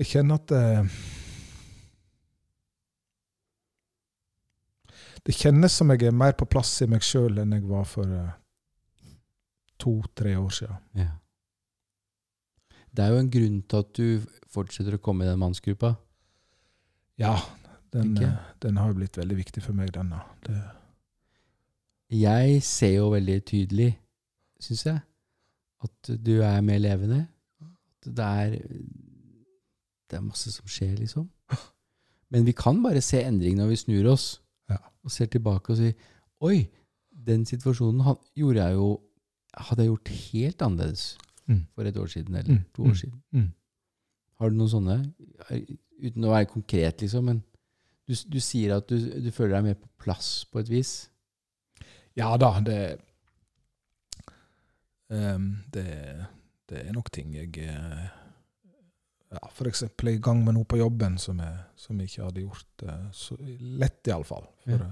[0.01, 0.87] Jeg kjenner at
[5.25, 8.07] Det kjennes som jeg er mer på plass i meg sjøl enn jeg var for
[9.81, 10.79] to-tre år siden.
[10.95, 11.11] Ja.
[12.93, 14.07] Det er jo en grunn til at du
[14.51, 15.95] fortsetter å komme i den mannsgruppa.
[17.21, 17.37] Ja,
[17.93, 20.21] den, eh, den har jo blitt veldig viktig for meg, denne.
[20.47, 20.57] Det,
[22.11, 23.93] Jeg ser jo veldig tydelig,
[24.61, 25.01] syns jeg,
[25.85, 27.21] at du er mer levende.
[27.63, 28.57] At det er,
[30.11, 31.29] det er masse som skjer, liksom.
[32.31, 34.41] Men vi kan bare se endring når vi snur oss
[34.71, 34.77] Ja.
[35.05, 35.95] og ser tilbake og sier
[36.47, 36.69] Oi,
[37.13, 39.01] den situasjonen gjorde jeg jo
[39.59, 41.19] Hadde jeg gjort helt annerledes
[41.51, 41.65] Mm.
[41.75, 42.91] for et år siden eller Mm, to mm.
[42.91, 43.55] år siden.
[44.41, 44.97] Har du noen sånne?
[46.01, 47.43] Uten å være konkret, liksom, men
[48.09, 50.95] du, du sier at du, du føler deg mer på plass på et vis.
[52.19, 52.79] Ja da, det
[55.13, 55.85] um, det,
[56.71, 58.09] det er nok ting jeg eh,
[59.31, 62.45] ja, eksempel er i gang med noe på jobben som jeg, som jeg ikke hadde
[62.47, 64.49] gjort eh, så lett, iallfall.
[64.67, 64.91] Ja, Ja.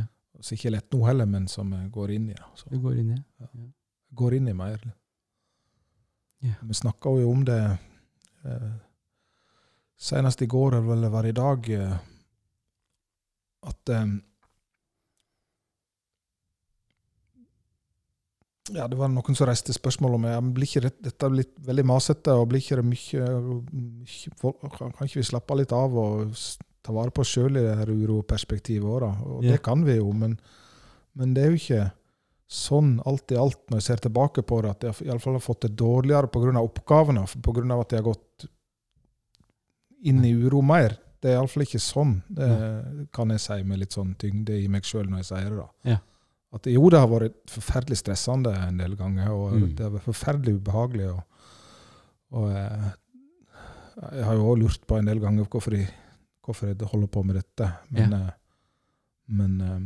[0.00, 0.04] ja.
[0.40, 2.34] Så ikke lett nå heller, men som jeg går inn i.
[2.58, 3.46] Så Du går inn i Ja.
[3.52, 3.68] ja.
[4.18, 4.82] går inn i mer.
[6.44, 6.56] Ja.
[6.62, 7.60] Vi snakka jo om det
[8.44, 8.72] eh,
[9.96, 11.98] senest i går, eller vel var i dag, eh,
[13.66, 14.08] at eh,
[18.74, 21.84] Ja, det var noen som reiste spørsmål om ja, blir ikke det, dette blitt veldig
[21.86, 23.26] masete, og blir ikke det mye,
[23.70, 26.32] mye kan, ikke vi slappe litt av og
[26.82, 29.06] ta vare på oss sjøl i det her uroperspektivet òg?
[29.06, 29.54] Og yeah.
[29.54, 30.34] det kan vi jo, men,
[31.14, 31.84] men det er jo ikke
[32.46, 35.68] sånn alt i alt, når jeg ser tilbake på det, at jeg iallfall har fått
[35.68, 36.58] det dårligere pga.
[36.58, 37.80] oppgavene, pga.
[37.80, 38.50] at jeg har gått
[40.04, 40.98] inn i uro mer.
[41.22, 44.84] Det er iallfall ikke sånn, det kan jeg si med litt sånn tyngde i meg
[44.84, 45.56] sjøl når jeg sier det.
[45.56, 45.68] da.
[45.90, 45.98] Ja.
[46.54, 49.74] At jo, det har vært forferdelig stressende en del ganger, og Mm.
[49.76, 51.08] det har vært forferdelig ubehagelig.
[51.10, 51.22] Og,
[52.32, 52.92] og jeg,
[54.12, 55.88] jeg har jo òg lurt på en del ganger hvorfor jeg,
[56.44, 57.72] hvorfor jeg holder på med dette.
[57.90, 58.30] Men, ja.
[59.28, 59.80] men eh,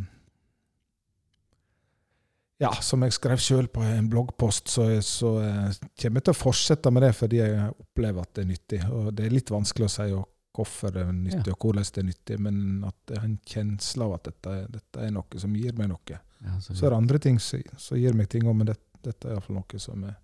[2.61, 6.41] ja, som jeg skrev sjøl på en bloggpost, så, så eh, kommer jeg til å
[6.41, 8.81] fortsette med det fordi jeg opplever at det er nyttig.
[8.93, 10.09] Og det er litt vanskelig å si
[10.57, 14.09] hvorfor det er nyttig, og hvordan det er nyttig, men at jeg har en kjensle
[14.09, 16.19] av at dette, dette er noe som gir meg noe.
[16.41, 18.77] Ja, så Så er det andre ting som som gir meg ting òg, men det,
[19.05, 20.19] dette er iallfall noe som jeg,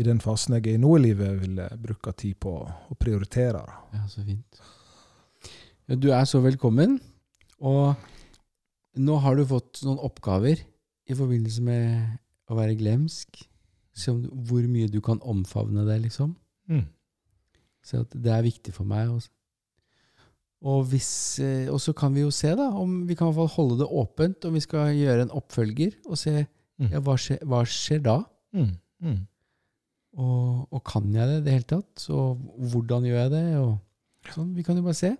[0.00, 2.96] i den fasen jeg er i nå i livet, vil jeg bruke tid på å
[2.98, 3.60] prioritere.
[3.92, 4.62] Ja, så fint.
[5.86, 6.96] Ja, du er så velkommen.
[7.62, 7.94] Og
[8.98, 10.64] nå har du fått noen oppgaver
[11.10, 13.42] i forbindelse med å være glemsk.
[13.96, 16.34] Se om, hvor mye du kan omfavne det, liksom.
[16.70, 16.86] Mm.
[17.84, 19.10] Så det er viktig for meg.
[19.10, 19.30] også.
[20.62, 21.10] Og, hvis,
[21.42, 23.80] eh, og så kan vi jo se, da, om vi kan i hvert fall holde
[23.82, 26.44] det åpent, om vi skal gjøre en oppfølger, og se
[26.82, 26.88] Mm.
[26.90, 28.16] ja, hva, skjer, hva skjer da?
[28.56, 28.70] Mm.
[29.04, 29.18] Mm.
[30.18, 32.06] Og, og kan jeg det i det hele tatt?
[32.12, 32.40] Og
[32.72, 33.44] hvordan gjør jeg det?
[33.60, 35.12] Og sånn, Vi kan jo bare se.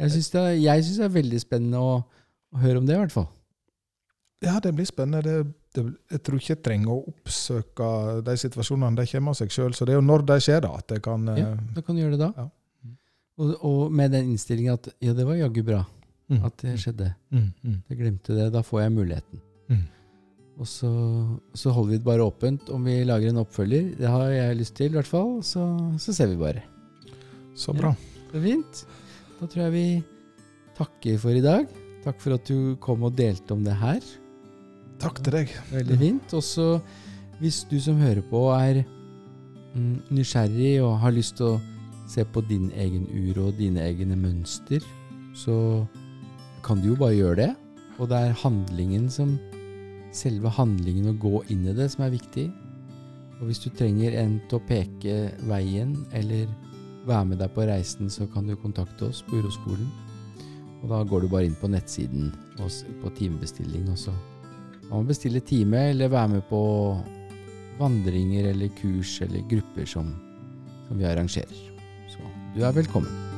[0.00, 3.28] Jeg syns det, det er veldig spennende å, å høre om det, i hvert fall.
[4.42, 5.22] Ja, det blir spennende.
[5.22, 7.88] Det, det, jeg tror ikke jeg trenger å oppsøke
[8.26, 8.98] de situasjonene.
[8.98, 9.74] De kommer av seg sjøl.
[9.76, 11.96] Så det er jo når de skjer, da, at jeg kan Ja, eh, da kan
[11.96, 12.44] du gjøre det da.
[12.44, 12.94] Ja.
[13.40, 15.80] Og, og med den innstillingen at ja, det var jaggu bra
[16.30, 16.44] mm.
[16.46, 17.10] at det skjedde.
[17.34, 17.50] Mm.
[17.62, 17.78] Mm.
[17.90, 18.50] Jeg glemte det.
[18.54, 19.42] Da får jeg muligheten.
[19.72, 19.84] Mm.
[20.54, 20.90] Og så,
[21.58, 23.94] så holder vi det bare åpent om vi lager en oppfølger.
[23.98, 25.40] Det har jeg lyst til, i hvert fall.
[25.46, 25.64] Så,
[26.02, 26.62] så ser vi bare.
[27.58, 27.94] Så bra.
[28.30, 28.84] Så fint.
[29.40, 29.88] Da tror jeg vi
[30.78, 31.66] takker for i dag.
[32.04, 34.04] Takk for at du kom og delte om det her.
[35.02, 35.54] Takk til deg.
[35.72, 36.34] Veldig fint.
[36.36, 36.68] Og så,
[37.40, 38.82] hvis du som hører på er
[39.74, 41.60] mm, nysgjerrig og har lyst til å
[42.10, 44.84] se på din egen uro og dine egne mønster,
[45.34, 45.56] så
[46.64, 47.50] kan du jo bare gjøre det.
[47.98, 49.36] Og det er handlingen som
[50.14, 52.44] Selve handlingen å gå inn i det som er viktig.
[53.40, 55.14] Og hvis du trenger en til å peke
[55.50, 56.46] veien, eller
[57.08, 59.88] være med deg på reisen, så kan du kontakte oss på Uroskolen.
[60.84, 64.14] Og da går du bare inn på nettsiden på timebestilling, og så
[64.94, 66.60] man må bestille time eller være med på
[67.80, 70.14] vandringer eller kurs eller grupper som,
[70.86, 71.62] som vi arrangerer.
[72.14, 72.22] Så
[72.54, 73.34] du er velkommen.